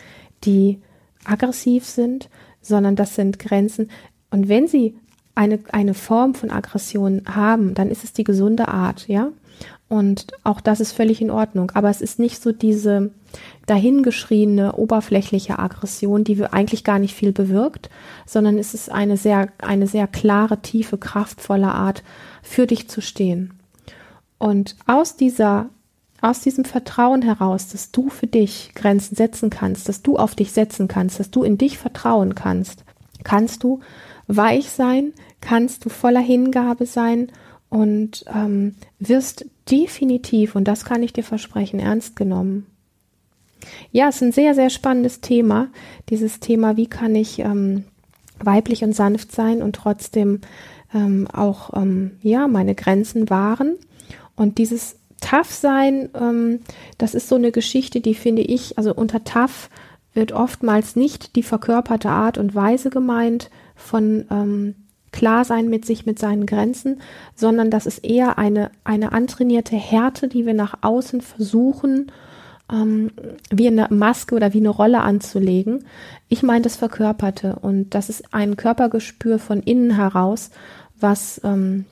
die 0.44 0.80
aggressiv 1.26 1.86
sind, 1.86 2.30
sondern 2.62 2.96
das 2.96 3.16
sind 3.16 3.40
Grenzen. 3.40 3.90
Und 4.32 4.50
wenn 4.50 4.68
sie 4.68 4.96
eine, 5.36 5.60
eine 5.72 5.94
Form 5.94 6.36
von 6.36 6.52
Aggression 6.52 7.24
haben, 7.28 7.74
dann 7.74 7.90
ist 7.90 8.04
es 8.04 8.14
die 8.14 8.24
gesunde 8.24 8.68
Art, 8.68 9.08
ja. 9.08 9.30
Und 9.90 10.28
auch 10.44 10.62
das 10.62 10.80
ist 10.80 10.92
völlig 10.92 11.22
in 11.22 11.30
Ordnung. 11.30 11.72
Aber 11.76 11.90
es 11.90 12.02
ist 12.02 12.18
nicht 12.18 12.42
so 12.42 12.52
diese 12.52 13.12
dahingeschriene, 13.66 14.74
oberflächliche 14.74 15.60
Aggression, 15.60 16.24
die 16.24 16.44
eigentlich 16.44 16.84
gar 16.84 17.00
nicht 17.00 17.16
viel 17.16 17.32
bewirkt, 17.32 17.90
sondern 18.26 18.58
es 18.58 18.74
ist 18.74 18.92
eine 18.92 19.18
sehr, 19.18 19.50
eine 19.60 19.88
sehr 19.88 20.08
klare, 20.08 20.62
tiefe, 20.62 20.98
kraftvolle 20.98 21.70
Art, 21.70 22.04
für 22.42 22.68
dich 22.68 22.90
zu 22.90 23.02
stehen. 23.02 23.54
Und 24.38 24.76
aus 24.86 25.16
dieser, 25.16 25.70
aus 26.22 26.42
diesem 26.42 26.66
Vertrauen 26.66 27.22
heraus, 27.22 27.70
dass 27.70 27.92
du 27.92 28.10
für 28.10 28.28
dich 28.28 28.72
Grenzen 28.76 29.16
setzen 29.16 29.50
kannst, 29.50 29.88
dass 29.88 30.02
du 30.02 30.18
auf 30.18 30.36
dich 30.36 30.52
setzen 30.52 30.88
kannst, 30.88 31.20
dass 31.20 31.32
du 31.32 31.44
in 31.44 31.58
dich 31.58 31.78
vertrauen 31.78 32.36
kannst, 32.36 32.84
kannst 33.24 33.64
du 33.64 33.80
weich 34.28 34.70
sein, 34.70 35.14
kannst 35.42 35.86
du 35.86 35.90
voller 35.90 36.20
Hingabe 36.20 36.86
sein 36.86 37.32
und 37.70 38.26
ähm, 38.34 38.76
wirst 39.00 39.46
definitiv, 39.70 40.56
und 40.56 40.68
das 40.68 40.86
kann 40.86 41.04
ich 41.04 41.14
dir 41.14 41.24
versprechen, 41.24 41.80
ernst 41.80 42.16
genommen. 42.16 42.68
Ja, 43.92 44.10
es 44.10 44.16
ist 44.18 44.22
ein 44.22 44.32
sehr, 44.32 44.56
sehr 44.56 44.70
spannendes 44.70 45.22
Thema. 45.22 45.70
Dieses 46.10 46.40
Thema, 46.40 46.78
wie 46.78 46.88
kann 46.88 47.16
ich 47.16 47.40
ähm, 47.40 47.86
weiblich 48.40 48.84
und 48.84 48.94
sanft 48.94 49.32
sein 49.32 49.62
und 49.62 49.76
trotzdem 49.76 50.42
ähm, 50.94 51.28
auch 51.32 51.74
ähm, 51.76 52.18
ja 52.22 52.48
meine 52.48 52.76
Grenzen 52.76 53.30
wahren. 53.30 53.78
Und 54.36 54.58
dieses 54.58 54.98
Tough 55.22 55.52
sein, 55.52 56.10
ähm, 56.20 56.60
das 56.98 57.16
ist 57.16 57.30
so 57.30 57.36
eine 57.36 57.52
Geschichte, 57.52 58.02
die 58.02 58.16
finde 58.16 58.42
ich, 58.42 58.78
also 58.78 58.94
unter 58.94 59.24
Tough 59.24 59.70
wird 60.14 60.32
oftmals 60.32 60.96
nicht 60.96 61.36
die 61.36 61.44
verkörperte 61.44 62.10
Art 62.10 62.38
und 62.38 62.54
Weise 62.54 62.90
gemeint 62.90 63.50
von 63.76 64.26
ähm, 64.30 64.76
klar 65.12 65.46
sein 65.46 65.70
mit 65.70 65.86
sich, 65.86 66.06
mit 66.06 66.20
seinen 66.20 66.46
Grenzen, 66.46 67.02
sondern 67.36 67.72
das 67.72 67.86
ist 67.86 68.00
eher 68.00 68.38
eine, 68.38 68.72
eine 68.84 69.12
antrainierte 69.12 69.76
Härte, 69.76 70.28
die 70.28 70.46
wir 70.46 70.54
nach 70.54 70.80
außen 70.82 71.22
versuchen, 71.22 72.12
ähm, 72.74 73.12
wie 73.52 73.68
eine 73.68 73.88
Maske 73.90 74.36
oder 74.36 74.54
wie 74.54 74.60
eine 74.60 74.70
Rolle 74.70 75.02
anzulegen. 75.02 75.86
Ich 76.28 76.44
meine 76.44 76.64
das 76.64 76.76
Verkörperte 76.76 77.58
und 77.62 77.92
das 77.92 78.10
ist 78.10 78.34
ein 78.34 78.58
Körpergespür 78.58 79.40
von 79.40 79.62
innen 79.62 79.96
heraus, 79.96 80.50
was 81.00 81.40
ähm, 81.44 81.86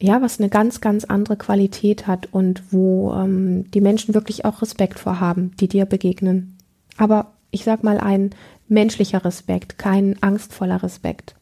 ja, 0.00 0.20
was 0.20 0.38
eine 0.38 0.50
ganz, 0.50 0.80
ganz 0.80 1.04
andere 1.04 1.36
Qualität 1.36 2.06
hat 2.06 2.28
und 2.32 2.62
wo 2.72 3.14
ähm, 3.14 3.70
die 3.70 3.80
Menschen 3.80 4.14
wirklich 4.14 4.44
auch 4.44 4.60
Respekt 4.60 4.98
vorhaben, 4.98 5.52
die 5.60 5.68
dir 5.68 5.86
begegnen. 5.86 6.58
Aber 6.98 7.32
ich 7.50 7.64
sag 7.64 7.84
mal 7.84 7.98
ein 7.98 8.30
menschlicher 8.68 9.24
Respekt, 9.24 9.78
kein 9.78 10.22
angstvoller 10.22 10.82
Respekt. 10.82 11.36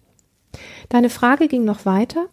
Deine 0.90 1.10
Frage 1.10 1.48
ging 1.48 1.64
noch 1.64 1.86
weiter. 1.86 2.26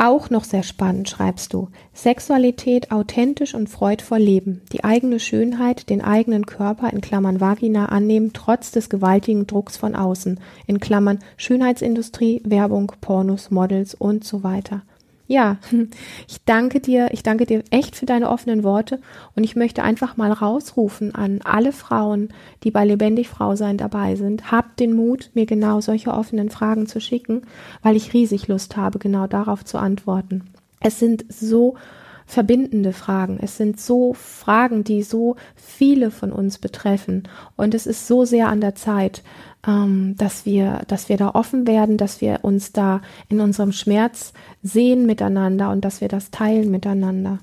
Auch 0.00 0.30
noch 0.30 0.44
sehr 0.44 0.62
spannend 0.62 1.08
schreibst 1.08 1.52
du. 1.52 1.70
Sexualität 1.92 2.92
authentisch 2.92 3.52
und 3.56 3.68
freudvoll 3.68 4.20
leben. 4.20 4.62
Die 4.72 4.84
eigene 4.84 5.18
Schönheit, 5.18 5.90
den 5.90 6.02
eigenen 6.02 6.46
Körper 6.46 6.92
in 6.92 7.00
Klammern 7.00 7.40
Vagina 7.40 7.86
annehmen, 7.86 8.30
trotz 8.32 8.70
des 8.70 8.90
gewaltigen 8.90 9.48
Drucks 9.48 9.76
von 9.76 9.96
außen. 9.96 10.38
In 10.68 10.78
Klammern 10.78 11.18
Schönheitsindustrie, 11.36 12.42
Werbung, 12.44 12.92
Pornos, 13.00 13.50
Models 13.50 13.96
und 13.96 14.22
so 14.22 14.44
weiter. 14.44 14.82
Ja, 15.28 15.58
ich 16.26 16.42
danke 16.46 16.80
dir, 16.80 17.10
ich 17.12 17.22
danke 17.22 17.46
dir 17.46 17.62
echt 17.70 17.94
für 17.94 18.06
deine 18.06 18.30
offenen 18.30 18.64
Worte 18.64 18.98
und 19.36 19.44
ich 19.44 19.54
möchte 19.54 19.84
einfach 19.84 20.16
mal 20.16 20.32
rausrufen 20.32 21.14
an 21.14 21.40
alle 21.44 21.72
Frauen, 21.72 22.30
die 22.64 22.70
bei 22.70 22.84
Lebendig 22.84 23.28
Frau 23.28 23.54
sein 23.54 23.76
dabei 23.76 24.16
sind. 24.16 24.50
Habt 24.50 24.80
den 24.80 24.94
Mut, 24.94 25.30
mir 25.34 25.46
genau 25.46 25.80
solche 25.80 26.10
offenen 26.10 26.48
Fragen 26.48 26.86
zu 26.86 27.00
schicken, 27.00 27.42
weil 27.82 27.94
ich 27.94 28.14
riesig 28.14 28.48
Lust 28.48 28.76
habe, 28.76 28.98
genau 28.98 29.26
darauf 29.26 29.64
zu 29.64 29.78
antworten. 29.78 30.44
Es 30.80 30.98
sind 30.98 31.26
so 31.28 31.76
verbindende 32.24 32.92
Fragen. 32.92 33.38
Es 33.40 33.56
sind 33.56 33.80
so 33.80 34.12
Fragen, 34.12 34.84
die 34.84 35.02
so 35.02 35.36
viele 35.56 36.10
von 36.10 36.30
uns 36.30 36.58
betreffen. 36.58 37.26
Und 37.56 37.74
es 37.74 37.86
ist 37.86 38.06
so 38.06 38.26
sehr 38.26 38.48
an 38.48 38.60
der 38.60 38.74
Zeit, 38.74 39.22
ähm, 39.66 40.14
dass 40.16 40.46
wir, 40.46 40.82
dass 40.88 41.08
wir 41.08 41.16
da 41.16 41.30
offen 41.30 41.66
werden, 41.66 41.96
dass 41.96 42.20
wir 42.20 42.40
uns 42.42 42.72
da 42.72 43.00
in 43.28 43.40
unserem 43.40 43.72
Schmerz 43.72 44.32
sehen 44.62 45.06
miteinander 45.06 45.70
und 45.70 45.84
dass 45.84 46.00
wir 46.00 46.08
das 46.08 46.30
teilen 46.30 46.70
miteinander. 46.70 47.38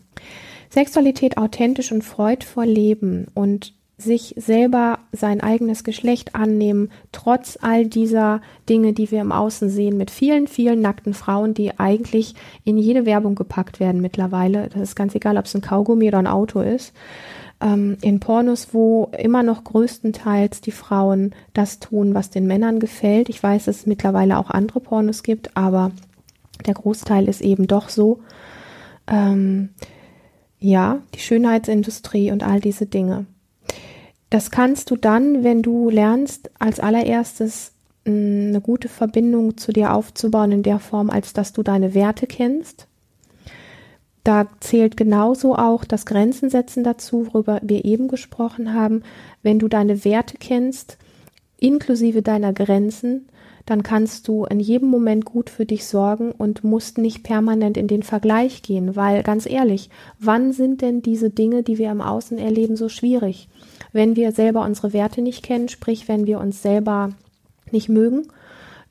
Sexualität 0.69 1.37
authentisch 1.37 1.91
und 1.91 2.03
freudvoll 2.03 2.65
leben 2.65 3.27
und 3.33 3.73
sich 3.97 4.35
selber 4.37 4.99
sein 5.13 5.39
eigenes 5.39 5.85
Geschlecht 5.85 6.35
annehmen, 6.35 6.91
trotz 7.13 7.57
all 7.61 7.85
dieser 7.85 8.41
Dinge, 8.67 8.91
die 8.91 9.09
wir 9.09 9.21
im 9.21 9.31
Außen 9.31 9.69
sehen, 9.69 9.95
mit 9.95 10.11
vielen, 10.11 10.47
vielen 10.47 10.81
nackten 10.81 11.13
Frauen, 11.13 11.53
die 11.53 11.79
eigentlich 11.79 12.35
in 12.65 12.77
jede 12.77 13.05
Werbung 13.05 13.35
gepackt 13.35 13.79
werden 13.79 14.01
mittlerweile. 14.01 14.69
Das 14.69 14.81
ist 14.81 14.95
ganz 14.95 15.15
egal, 15.15 15.37
ob 15.37 15.45
es 15.45 15.55
ein 15.55 15.61
Kaugummi 15.61 16.09
oder 16.09 16.19
ein 16.19 16.27
Auto 16.27 16.59
ist. 16.59 16.93
Ähm, 17.65 17.97
in 18.01 18.19
Pornos, 18.19 18.73
wo 18.73 19.09
immer 19.17 19.41
noch 19.41 19.63
größtenteils 19.63 20.61
die 20.61 20.71
Frauen 20.71 21.33
das 21.53 21.79
tun, 21.79 22.13
was 22.13 22.29
den 22.29 22.45
Männern 22.45 22.79
gefällt. 22.79 23.27
Ich 23.27 23.41
weiß, 23.41 23.65
dass 23.65 23.77
es 23.77 23.85
mittlerweile 23.87 24.37
auch 24.37 24.51
andere 24.51 24.79
Pornos 24.79 25.23
gibt, 25.23 25.57
aber 25.57 25.91
der 26.65 26.75
Großteil 26.75 27.27
ist 27.27 27.41
eben 27.41 27.65
doch 27.67 27.89
so. 27.89 28.19
Ähm, 29.07 29.69
ja, 30.59 30.99
die 31.15 31.19
Schönheitsindustrie 31.19 32.31
und 32.31 32.43
all 32.43 32.59
diese 32.59 32.85
Dinge. 32.85 33.25
Das 34.29 34.51
kannst 34.51 34.91
du 34.91 34.95
dann, 34.95 35.43
wenn 35.43 35.61
du 35.61 35.89
lernst, 35.89 36.51
als 36.59 36.79
allererstes 36.79 37.73
eine 38.05 38.61
gute 38.61 38.89
Verbindung 38.89 39.57
zu 39.57 39.73
dir 39.73 39.93
aufzubauen 39.93 40.51
in 40.51 40.63
der 40.63 40.79
Form, 40.79 41.09
als 41.09 41.33
dass 41.33 41.53
du 41.53 41.63
deine 41.63 41.95
Werte 41.95 42.27
kennst. 42.27 42.87
Da 44.25 44.47
zählt 44.59 44.97
genauso 44.97 45.55
auch 45.55 45.85
das 45.85 46.07
Grenzen 46.07 46.49
setzen 46.49 46.83
dazu, 46.83 47.27
worüber 47.27 47.59
wir 47.61 47.85
eben 47.85 48.07
gesprochen 48.07 48.73
haben. 48.73 49.03
Wenn 49.43 49.59
du 49.59 49.67
deine 49.67 50.03
Werte 50.03 50.37
kennst, 50.39 50.97
inklusive 51.59 52.23
deiner 52.23 52.51
Grenzen, 52.51 53.29
dann 53.67 53.83
kannst 53.83 54.27
du 54.27 54.45
in 54.45 54.59
jedem 54.59 54.89
Moment 54.89 55.25
gut 55.25 55.51
für 55.51 55.67
dich 55.67 55.85
sorgen 55.85 56.31
und 56.31 56.63
musst 56.63 56.97
nicht 56.97 57.21
permanent 57.21 57.77
in 57.77 57.87
den 57.87 58.01
Vergleich 58.01 58.63
gehen, 58.63 58.95
weil 58.95 59.21
ganz 59.21 59.47
ehrlich, 59.47 59.91
wann 60.19 60.53
sind 60.53 60.81
denn 60.81 61.03
diese 61.03 61.29
Dinge, 61.29 61.61
die 61.61 61.77
wir 61.77 61.91
im 61.91 62.01
Außen 62.01 62.39
erleben, 62.39 62.75
so 62.75 62.89
schwierig? 62.89 63.47
Wenn 63.93 64.15
wir 64.15 64.31
selber 64.31 64.65
unsere 64.65 64.91
Werte 64.91 65.21
nicht 65.21 65.43
kennen, 65.43 65.69
sprich, 65.69 66.07
wenn 66.07 66.25
wir 66.25 66.39
uns 66.39 66.63
selber 66.63 67.11
nicht 67.69 67.89
mögen, 67.89 68.23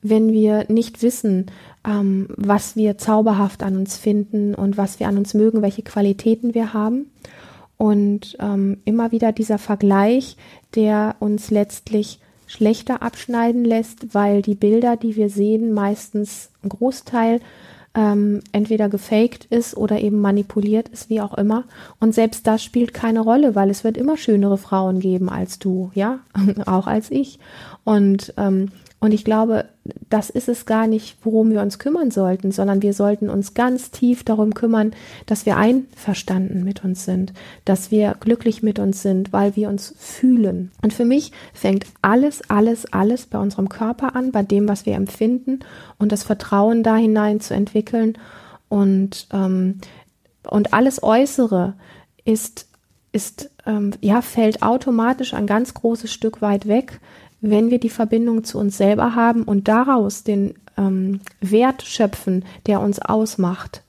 wenn 0.01 0.31
wir 0.31 0.65
nicht 0.67 1.01
wissen, 1.01 1.47
ähm, 1.85 2.27
was 2.35 2.75
wir 2.75 2.97
zauberhaft 2.97 3.63
an 3.63 3.77
uns 3.77 3.97
finden 3.97 4.55
und 4.55 4.77
was 4.77 4.99
wir 4.99 5.07
an 5.07 5.17
uns 5.17 5.33
mögen, 5.33 5.61
welche 5.61 5.83
Qualitäten 5.83 6.53
wir 6.53 6.73
haben. 6.73 7.11
Und 7.77 8.37
ähm, 8.39 8.77
immer 8.85 9.11
wieder 9.11 9.31
dieser 9.31 9.57
Vergleich, 9.57 10.37
der 10.75 11.15
uns 11.19 11.51
letztlich 11.51 12.19
schlechter 12.47 13.01
abschneiden 13.01 13.65
lässt, 13.65 14.13
weil 14.13 14.41
die 14.41 14.55
Bilder, 14.55 14.95
die 14.97 15.15
wir 15.15 15.29
sehen, 15.29 15.73
meistens 15.73 16.49
ein 16.63 16.69
Großteil 16.69 17.41
ähm, 17.95 18.41
entweder 18.51 18.89
gefaked 18.89 19.45
ist 19.45 19.75
oder 19.75 19.99
eben 19.99 20.19
manipuliert 20.19 20.89
ist, 20.89 21.09
wie 21.09 21.21
auch 21.21 21.33
immer. 21.33 21.63
Und 21.99 22.13
selbst 22.13 22.45
das 22.45 22.63
spielt 22.63 22.93
keine 22.93 23.21
Rolle, 23.21 23.55
weil 23.55 23.69
es 23.69 23.83
wird 23.83 23.97
immer 23.97 24.17
schönere 24.17 24.57
Frauen 24.57 24.99
geben 24.99 25.29
als 25.29 25.59
du, 25.59 25.91
ja, 25.95 26.19
auch 26.65 26.87
als 26.87 27.09
ich. 27.09 27.39
Und 27.83 28.33
ähm, 28.37 28.69
und 28.99 29.13
ich 29.13 29.23
glaube, 29.23 29.65
das 30.09 30.29
ist 30.29 30.49
es 30.49 30.65
gar 30.65 30.87
nicht, 30.87 31.17
worum 31.23 31.51
wir 31.51 31.61
uns 31.61 31.77
kümmern 31.77 32.11
sollten, 32.11 32.51
sondern 32.51 32.81
wir 32.81 32.93
sollten 32.93 33.29
uns 33.29 33.53
ganz 33.53 33.91
tief 33.91 34.23
darum 34.23 34.53
kümmern, 34.53 34.93
dass 35.25 35.45
wir 35.45 35.57
einverstanden 35.57 36.63
mit 36.63 36.83
uns 36.83 37.05
sind, 37.05 37.33
dass 37.65 37.91
wir 37.91 38.15
glücklich 38.19 38.63
mit 38.63 38.79
uns 38.79 39.01
sind, 39.01 39.31
weil 39.31 39.55
wir 39.55 39.69
uns 39.69 39.93
fühlen. 39.97 40.71
Und 40.81 40.93
für 40.93 41.05
mich 41.05 41.33
fängt 41.53 41.85
alles, 42.01 42.49
alles, 42.49 42.91
alles 42.93 43.27
bei 43.27 43.37
unserem 43.37 43.69
Körper 43.69 44.15
an, 44.15 44.31
bei 44.31 44.43
dem, 44.43 44.67
was 44.67 44.85
wir 44.85 44.95
empfinden 44.95 45.59
und 45.99 46.11
das 46.11 46.23
Vertrauen 46.23 46.81
da 46.81 46.95
hinein 46.95 47.41
zu 47.41 47.53
entwickeln. 47.53 48.17
Und, 48.69 49.27
ähm, 49.33 49.81
und 50.49 50.73
alles 50.73 51.03
Äußere 51.03 51.73
ist, 52.23 52.67
ist 53.11 53.51
ähm, 53.65 53.91
ja, 54.01 54.21
fällt 54.21 54.63
automatisch 54.63 55.33
ein 55.33 55.47
ganz 55.47 55.73
großes 55.73 56.11
Stück 56.11 56.41
weit 56.41 56.67
weg, 56.67 57.01
wenn 57.49 57.69
wir 57.69 57.79
die 57.79 57.89
Verbindung 57.89 58.43
zu 58.43 58.57
uns 58.57 58.77
selber 58.77 59.15
haben 59.15 59.43
und 59.43 59.67
daraus 59.67 60.23
den 60.23 60.55
ähm, 60.77 61.21
Wert 61.41 61.83
schöpfen, 61.83 62.43
der 62.67 62.81
uns 62.81 62.99
ausmacht. 62.99 63.83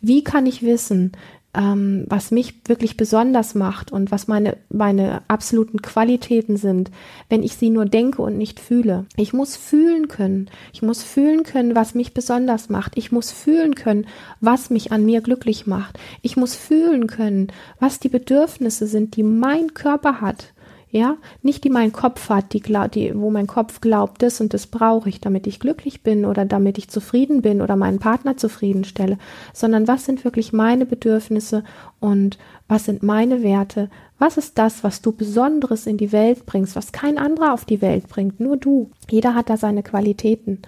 Wie 0.00 0.24
kann 0.24 0.46
ich 0.46 0.62
wissen, 0.62 1.12
ähm, 1.54 2.06
was 2.08 2.30
mich 2.30 2.54
wirklich 2.66 2.96
besonders 2.96 3.54
macht 3.54 3.92
und 3.92 4.10
was 4.10 4.26
meine, 4.26 4.56
meine 4.70 5.22
absoluten 5.28 5.82
Qualitäten 5.82 6.56
sind, 6.56 6.90
wenn 7.28 7.42
ich 7.42 7.56
sie 7.56 7.68
nur 7.68 7.84
denke 7.84 8.22
und 8.22 8.38
nicht 8.38 8.58
fühle. 8.58 9.04
Ich 9.16 9.34
muss 9.34 9.56
fühlen 9.56 10.08
können. 10.08 10.48
Ich 10.72 10.80
muss 10.80 11.02
fühlen 11.02 11.42
können, 11.42 11.74
was 11.74 11.94
mich 11.94 12.14
besonders 12.14 12.70
macht. 12.70 12.92
Ich 12.96 13.12
muss 13.12 13.30
fühlen 13.30 13.74
können, 13.74 14.06
was 14.40 14.70
mich 14.70 14.92
an 14.92 15.04
mir 15.04 15.20
glücklich 15.20 15.66
macht. 15.66 15.98
Ich 16.22 16.36
muss 16.36 16.54
fühlen 16.54 17.06
können, 17.06 17.48
was 17.78 18.00
die 18.00 18.08
Bedürfnisse 18.08 18.86
sind, 18.86 19.16
die 19.16 19.22
mein 19.22 19.74
Körper 19.74 20.22
hat 20.22 20.51
ja, 20.92 21.16
nicht 21.40 21.64
die 21.64 21.70
mein 21.70 21.90
Kopf 21.90 22.28
hat, 22.28 22.52
die, 22.52 22.60
die, 22.60 23.18
wo 23.18 23.30
mein 23.30 23.46
Kopf 23.46 23.80
glaubt, 23.80 24.20
das 24.20 24.42
und 24.42 24.52
das 24.52 24.66
brauche 24.66 25.08
ich, 25.08 25.20
damit 25.20 25.46
ich 25.46 25.58
glücklich 25.58 26.02
bin 26.02 26.26
oder 26.26 26.44
damit 26.44 26.76
ich 26.76 26.88
zufrieden 26.88 27.40
bin 27.40 27.62
oder 27.62 27.76
meinen 27.76 27.98
Partner 27.98 28.36
zufriedenstelle, 28.36 29.16
sondern 29.54 29.88
was 29.88 30.04
sind 30.04 30.22
wirklich 30.22 30.52
meine 30.52 30.84
Bedürfnisse 30.84 31.64
und 31.98 32.36
was 32.68 32.84
sind 32.84 33.02
meine 33.02 33.42
Werte, 33.42 33.88
was 34.18 34.36
ist 34.36 34.58
das, 34.58 34.84
was 34.84 35.00
du 35.00 35.12
Besonderes 35.12 35.86
in 35.86 35.96
die 35.96 36.12
Welt 36.12 36.44
bringst, 36.44 36.76
was 36.76 36.92
kein 36.92 37.16
anderer 37.16 37.54
auf 37.54 37.64
die 37.64 37.80
Welt 37.80 38.08
bringt, 38.08 38.38
nur 38.38 38.58
du. 38.58 38.90
Jeder 39.10 39.34
hat 39.34 39.48
da 39.48 39.56
seine 39.56 39.82
Qualitäten. 39.82 40.60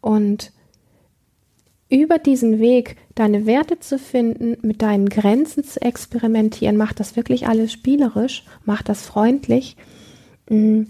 Und 0.00 0.52
über 1.88 2.18
diesen 2.18 2.58
Weg 2.58 2.96
deine 3.14 3.46
Werte 3.46 3.78
zu 3.78 3.98
finden, 3.98 4.56
mit 4.66 4.82
deinen 4.82 5.08
Grenzen 5.08 5.64
zu 5.64 5.80
experimentieren, 5.80 6.76
macht 6.76 6.98
das 7.00 7.16
wirklich 7.16 7.46
alles 7.46 7.72
spielerisch, 7.72 8.44
macht 8.64 8.88
das 8.88 9.06
freundlich, 9.06 9.76
mm, 10.50 10.82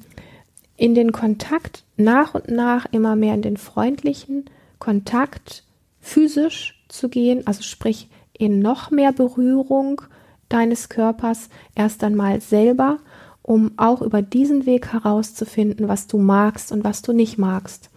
in 0.76 0.94
den 0.94 1.12
Kontakt 1.12 1.84
nach 1.96 2.34
und 2.34 2.48
nach 2.48 2.86
immer 2.92 3.16
mehr 3.16 3.34
in 3.34 3.42
den 3.42 3.56
freundlichen 3.56 4.44
Kontakt 4.78 5.64
physisch 6.00 6.82
zu 6.88 7.08
gehen, 7.08 7.46
also 7.46 7.62
sprich 7.62 8.08
in 8.32 8.60
noch 8.60 8.90
mehr 8.90 9.12
Berührung 9.12 10.02
deines 10.48 10.88
Körpers 10.88 11.48
erst 11.74 12.04
einmal 12.04 12.40
selber, 12.40 12.98
um 13.42 13.72
auch 13.76 14.02
über 14.02 14.22
diesen 14.22 14.66
Weg 14.66 14.92
herauszufinden, 14.92 15.88
was 15.88 16.06
du 16.06 16.18
magst 16.18 16.72
und 16.72 16.84
was 16.84 17.02
du 17.02 17.12
nicht 17.12 17.38
magst. 17.38 17.90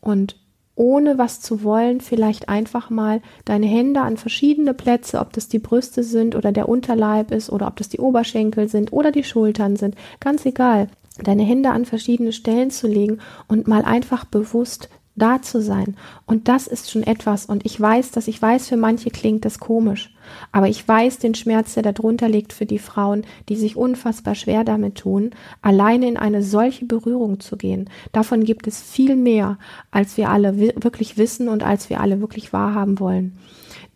Und 0.00 0.36
ohne 0.76 1.18
was 1.18 1.40
zu 1.40 1.64
wollen, 1.64 2.00
vielleicht 2.00 2.48
einfach 2.48 2.90
mal 2.90 3.20
deine 3.44 3.66
Hände 3.66 4.02
an 4.02 4.16
verschiedene 4.16 4.74
Plätze, 4.74 5.18
ob 5.18 5.32
das 5.32 5.48
die 5.48 5.58
Brüste 5.58 6.02
sind 6.02 6.36
oder 6.36 6.52
der 6.52 6.68
Unterleib 6.68 7.32
ist 7.32 7.50
oder 7.50 7.66
ob 7.66 7.76
das 7.76 7.88
die 7.88 7.98
Oberschenkel 7.98 8.68
sind 8.68 8.92
oder 8.92 9.10
die 9.10 9.24
Schultern 9.24 9.76
sind, 9.76 9.96
ganz 10.20 10.46
egal, 10.46 10.88
deine 11.22 11.42
Hände 11.42 11.70
an 11.70 11.86
verschiedene 11.86 12.32
Stellen 12.32 12.70
zu 12.70 12.86
legen 12.86 13.18
und 13.48 13.66
mal 13.66 13.82
einfach 13.82 14.24
bewusst 14.26 14.88
da 15.16 15.42
zu 15.42 15.60
sein. 15.60 15.96
Und 16.26 16.48
das 16.48 16.66
ist 16.66 16.90
schon 16.90 17.02
etwas. 17.02 17.46
Und 17.46 17.64
ich 17.64 17.80
weiß, 17.80 18.10
dass 18.10 18.28
ich 18.28 18.40
weiß, 18.40 18.68
für 18.68 18.76
manche 18.76 19.10
klingt 19.10 19.44
das 19.44 19.58
komisch. 19.58 20.14
Aber 20.52 20.68
ich 20.68 20.86
weiß 20.86 21.18
den 21.18 21.34
Schmerz, 21.34 21.74
der 21.74 21.82
darunter 21.82 22.28
liegt 22.28 22.52
für 22.52 22.66
die 22.66 22.78
Frauen, 22.78 23.24
die 23.48 23.56
sich 23.56 23.76
unfassbar 23.76 24.34
schwer 24.34 24.64
damit 24.64 24.96
tun, 24.96 25.30
alleine 25.62 26.08
in 26.08 26.16
eine 26.16 26.42
solche 26.42 26.84
Berührung 26.84 27.40
zu 27.40 27.56
gehen. 27.56 27.88
Davon 28.12 28.44
gibt 28.44 28.66
es 28.66 28.80
viel 28.80 29.16
mehr, 29.16 29.58
als 29.90 30.16
wir 30.16 30.30
alle 30.30 30.58
wirklich 30.58 31.16
wissen 31.16 31.48
und 31.48 31.62
als 31.62 31.90
wir 31.90 32.00
alle 32.00 32.20
wirklich 32.20 32.52
wahrhaben 32.52 33.00
wollen. 33.00 33.38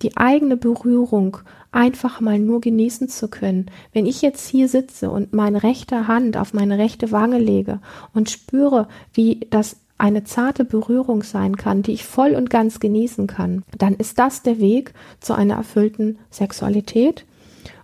Die 0.03 0.17
eigene 0.17 0.57
Berührung 0.57 1.39
einfach 1.73 2.21
mal 2.21 2.39
nur 2.39 2.61
genießen 2.61 3.09
zu 3.09 3.29
können. 3.29 3.67
Wenn 3.93 4.07
ich 4.07 4.23
jetzt 4.23 4.49
hier 4.49 4.69
sitze 4.69 5.11
und 5.11 5.33
meine 5.33 5.63
rechte 5.63 6.09
Hand 6.09 6.37
auf 6.37 6.55
meine 6.55 6.79
rechte 6.79 7.13
Wange 7.13 7.39
lege 7.39 7.81
und 8.15 8.31
spüre, 8.31 8.89
wie 9.13 9.47
das 9.51 9.77
eine 10.01 10.25
zarte 10.25 10.65
Berührung 10.65 11.23
sein 11.23 11.57
kann, 11.57 11.83
die 11.83 11.93
ich 11.93 12.05
voll 12.05 12.35
und 12.35 12.51
ganz 12.51 12.81
genießen 12.81 13.27
kann, 13.27 13.65
dann 13.77 13.95
ist 13.95 14.19
das 14.19 14.43
der 14.43 14.59
Weg 14.59 14.95
zu 15.21 15.35
einer 15.35 15.55
erfüllten 15.55 16.19
Sexualität 16.31 17.27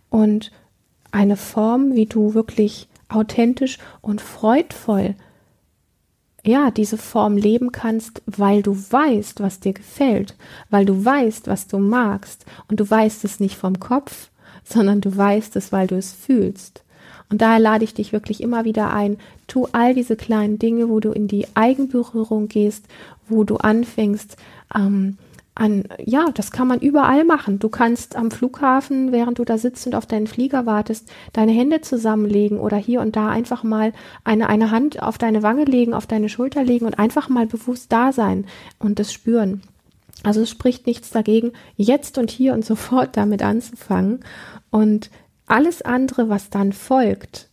und 0.08 0.50
eine 1.12 1.36
Form, 1.36 1.94
wie 1.94 2.06
du 2.06 2.34
wirklich 2.34 2.88
authentisch 3.08 3.78
und 4.00 4.20
freudvoll 4.20 5.14
ja, 6.46 6.70
diese 6.70 6.96
Form 6.96 7.36
leben 7.36 7.72
kannst, 7.72 8.22
weil 8.24 8.62
du 8.62 8.76
weißt, 8.76 9.40
was 9.40 9.58
dir 9.58 9.72
gefällt, 9.72 10.36
weil 10.70 10.84
du 10.84 11.04
weißt, 11.04 11.48
was 11.48 11.66
du 11.66 11.78
magst 11.78 12.46
und 12.68 12.78
du 12.78 12.88
weißt 12.88 13.24
es 13.24 13.40
nicht 13.40 13.56
vom 13.56 13.80
Kopf, 13.80 14.30
sondern 14.62 15.00
du 15.00 15.14
weißt 15.14 15.56
es, 15.56 15.72
weil 15.72 15.88
du 15.88 15.96
es 15.96 16.12
fühlst. 16.12 16.84
Und 17.28 17.42
daher 17.42 17.58
lade 17.58 17.82
ich 17.82 17.94
dich 17.94 18.12
wirklich 18.12 18.40
immer 18.40 18.64
wieder 18.64 18.92
ein, 18.92 19.18
tu 19.46 19.66
all 19.72 19.94
diese 19.94 20.16
kleinen 20.16 20.58
Dinge, 20.58 20.88
wo 20.88 21.00
du 21.00 21.12
in 21.12 21.28
die 21.28 21.46
Eigenberührung 21.54 22.48
gehst, 22.48 22.86
wo 23.28 23.44
du 23.44 23.56
anfängst, 23.56 24.36
ähm, 24.74 25.18
an, 25.56 25.84
ja, 26.04 26.26
das 26.34 26.50
kann 26.50 26.68
man 26.68 26.80
überall 26.80 27.24
machen. 27.24 27.58
Du 27.58 27.70
kannst 27.70 28.14
am 28.14 28.30
Flughafen, 28.30 29.10
während 29.10 29.38
du 29.38 29.44
da 29.44 29.56
sitzt 29.56 29.86
und 29.86 29.94
auf 29.94 30.04
deinen 30.04 30.26
Flieger 30.26 30.66
wartest, 30.66 31.10
deine 31.32 31.52
Hände 31.52 31.80
zusammenlegen 31.80 32.58
oder 32.60 32.76
hier 32.76 33.00
und 33.00 33.16
da 33.16 33.30
einfach 33.30 33.62
mal 33.62 33.92
eine, 34.22 34.50
eine 34.50 34.70
Hand 34.70 35.02
auf 35.02 35.16
deine 35.16 35.42
Wange 35.42 35.64
legen, 35.64 35.94
auf 35.94 36.06
deine 36.06 36.28
Schulter 36.28 36.62
legen 36.62 36.84
und 36.84 36.98
einfach 36.98 37.30
mal 37.30 37.46
bewusst 37.46 37.90
da 37.90 38.12
sein 38.12 38.44
und 38.78 38.98
das 38.98 39.12
spüren. 39.12 39.62
Also 40.22 40.42
es 40.42 40.50
spricht 40.50 40.86
nichts 40.86 41.10
dagegen, 41.10 41.52
jetzt 41.76 42.18
und 42.18 42.30
hier 42.30 42.52
und 42.52 42.64
sofort 42.64 43.16
damit 43.16 43.42
anzufangen. 43.42 44.20
Und 44.70 45.10
alles 45.46 45.82
andere, 45.82 46.28
was 46.28 46.50
dann 46.50 46.72
folgt, 46.72 47.48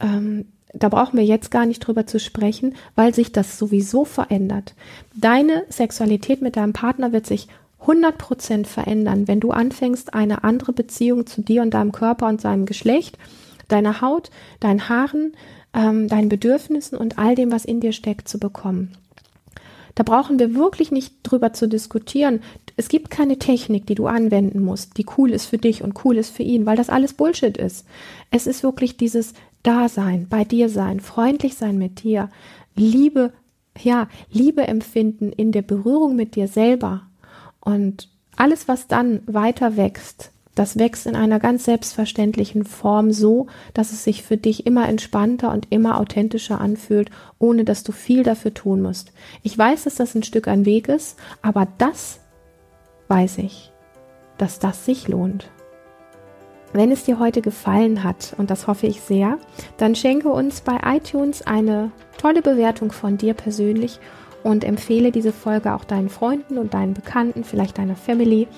ähm, 0.00 0.46
da 0.74 0.88
brauchen 0.88 1.18
wir 1.18 1.24
jetzt 1.24 1.50
gar 1.50 1.66
nicht 1.66 1.80
drüber 1.80 2.06
zu 2.06 2.18
sprechen, 2.20 2.74
weil 2.94 3.14
sich 3.14 3.32
das 3.32 3.58
sowieso 3.58 4.04
verändert. 4.04 4.74
Deine 5.14 5.64
Sexualität 5.68 6.42
mit 6.42 6.56
deinem 6.56 6.72
Partner 6.72 7.12
wird 7.12 7.26
sich 7.26 7.48
100% 7.82 8.66
verändern, 8.66 9.28
wenn 9.28 9.40
du 9.40 9.50
anfängst, 9.50 10.14
eine 10.14 10.42
andere 10.42 10.72
Beziehung 10.72 11.26
zu 11.26 11.42
dir 11.42 11.62
und 11.62 11.74
deinem 11.74 11.92
Körper 11.92 12.26
und 12.26 12.40
seinem 12.40 12.66
Geschlecht 12.66 13.18
deiner 13.68 14.00
Haut, 14.00 14.30
deinen 14.60 14.88
Haaren, 14.88 15.32
ähm, 15.72 16.08
deinen 16.08 16.28
Bedürfnissen 16.28 16.96
und 16.96 17.18
all 17.18 17.34
dem, 17.34 17.52
was 17.52 17.64
in 17.64 17.80
dir 17.80 17.92
steckt, 17.92 18.28
zu 18.28 18.38
bekommen. 18.38 18.92
Da 19.94 20.02
brauchen 20.02 20.38
wir 20.38 20.54
wirklich 20.54 20.90
nicht 20.90 21.14
drüber 21.22 21.52
zu 21.52 21.68
diskutieren. 21.68 22.40
Es 22.76 22.88
gibt 22.88 23.10
keine 23.10 23.38
Technik, 23.38 23.86
die 23.86 23.94
du 23.94 24.06
anwenden 24.06 24.62
musst, 24.62 24.98
die 24.98 25.06
cool 25.16 25.30
ist 25.30 25.46
für 25.46 25.58
dich 25.58 25.84
und 25.84 26.04
cool 26.04 26.16
ist 26.16 26.30
für 26.30 26.42
ihn, 26.42 26.66
weil 26.66 26.76
das 26.76 26.90
alles 26.90 27.14
Bullshit 27.14 27.56
ist. 27.56 27.86
Es 28.32 28.48
ist 28.48 28.64
wirklich 28.64 28.96
dieses 28.96 29.34
Dasein, 29.64 30.28
bei 30.28 30.44
dir 30.44 30.68
sein, 30.68 31.00
freundlich 31.00 31.56
sein 31.56 31.78
mit 31.78 32.04
dir, 32.04 32.30
Liebe, 32.76 33.32
ja, 33.80 34.08
Liebe 34.30 34.66
empfinden 34.68 35.32
in 35.32 35.50
der 35.50 35.62
Berührung 35.62 36.14
mit 36.14 36.36
dir 36.36 36.46
selber. 36.46 37.02
Und 37.60 38.08
alles, 38.36 38.68
was 38.68 38.86
dann 38.86 39.22
weiter 39.26 39.76
wächst, 39.76 40.30
das 40.54 40.78
wächst 40.78 41.06
in 41.06 41.16
einer 41.16 41.40
ganz 41.40 41.64
selbstverständlichen 41.64 42.64
Form 42.64 43.10
so, 43.12 43.48
dass 43.72 43.90
es 43.90 44.04
sich 44.04 44.22
für 44.22 44.36
dich 44.36 44.66
immer 44.66 44.88
entspannter 44.88 45.50
und 45.50 45.66
immer 45.70 45.98
authentischer 45.98 46.60
anfühlt, 46.60 47.10
ohne 47.38 47.64
dass 47.64 47.82
du 47.82 47.90
viel 47.90 48.22
dafür 48.22 48.54
tun 48.54 48.80
musst. 48.80 49.12
Ich 49.42 49.56
weiß, 49.58 49.84
dass 49.84 49.96
das 49.96 50.14
ein 50.14 50.22
Stück 50.22 50.46
ein 50.46 50.64
Weg 50.64 50.88
ist, 50.88 51.18
aber 51.42 51.66
das 51.78 52.20
weiß 53.08 53.38
ich, 53.38 53.72
dass 54.38 54.60
das 54.60 54.84
sich 54.84 55.08
lohnt. 55.08 55.50
Wenn 56.76 56.90
es 56.90 57.04
dir 57.04 57.20
heute 57.20 57.40
gefallen 57.40 58.02
hat, 58.02 58.34
und 58.36 58.50
das 58.50 58.66
hoffe 58.66 58.88
ich 58.88 59.00
sehr, 59.00 59.38
dann 59.76 59.94
schenke 59.94 60.28
uns 60.28 60.60
bei 60.60 60.80
iTunes 60.84 61.46
eine 61.46 61.92
tolle 62.18 62.42
Bewertung 62.42 62.90
von 62.90 63.16
dir 63.16 63.32
persönlich 63.34 64.00
und 64.42 64.64
empfehle 64.64 65.12
diese 65.12 65.32
Folge 65.32 65.72
auch 65.72 65.84
deinen 65.84 66.08
Freunden 66.08 66.58
und 66.58 66.74
deinen 66.74 66.92
Bekannten, 66.92 67.44
vielleicht 67.44 67.78
deiner 67.78 67.94
Family. 67.94 68.48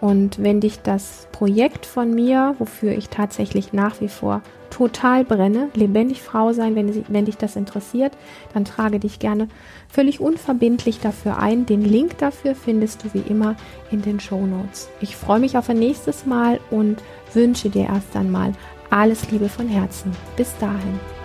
Und 0.00 0.42
wenn 0.42 0.60
dich 0.62 0.80
das 0.80 1.28
Projekt 1.32 1.84
von 1.84 2.14
mir, 2.14 2.54
wofür 2.58 2.92
ich 2.92 3.10
tatsächlich 3.10 3.74
nach 3.74 4.00
wie 4.00 4.08
vor 4.08 4.40
total 4.70 5.24
brenne, 5.24 5.68
lebendig 5.74 6.22
Frau 6.22 6.52
sein, 6.52 6.74
wenn, 6.74 7.04
wenn 7.08 7.24
dich 7.24 7.36
das 7.36 7.56
interessiert, 7.56 8.12
dann 8.54 8.64
trage 8.64 8.98
dich 8.98 9.18
gerne 9.18 9.48
völlig 9.88 10.20
unverbindlich 10.20 11.00
dafür 11.00 11.38
ein. 11.38 11.66
Den 11.66 11.82
Link 11.82 12.18
dafür 12.18 12.54
findest 12.54 13.04
du 13.04 13.14
wie 13.14 13.30
immer 13.30 13.56
in 13.90 14.02
den 14.02 14.20
Show 14.20 14.46
Notes. 14.46 14.88
Ich 15.00 15.16
freue 15.16 15.40
mich 15.40 15.58
auf 15.58 15.68
ein 15.68 15.78
nächstes 15.78 16.26
Mal 16.26 16.60
und 16.70 17.02
wünsche 17.34 17.68
dir 17.68 17.86
erst 17.86 18.16
einmal 18.16 18.52
alles 18.90 19.30
Liebe 19.30 19.48
von 19.48 19.68
Herzen. 19.68 20.12
Bis 20.36 20.56
dahin. 20.58 21.19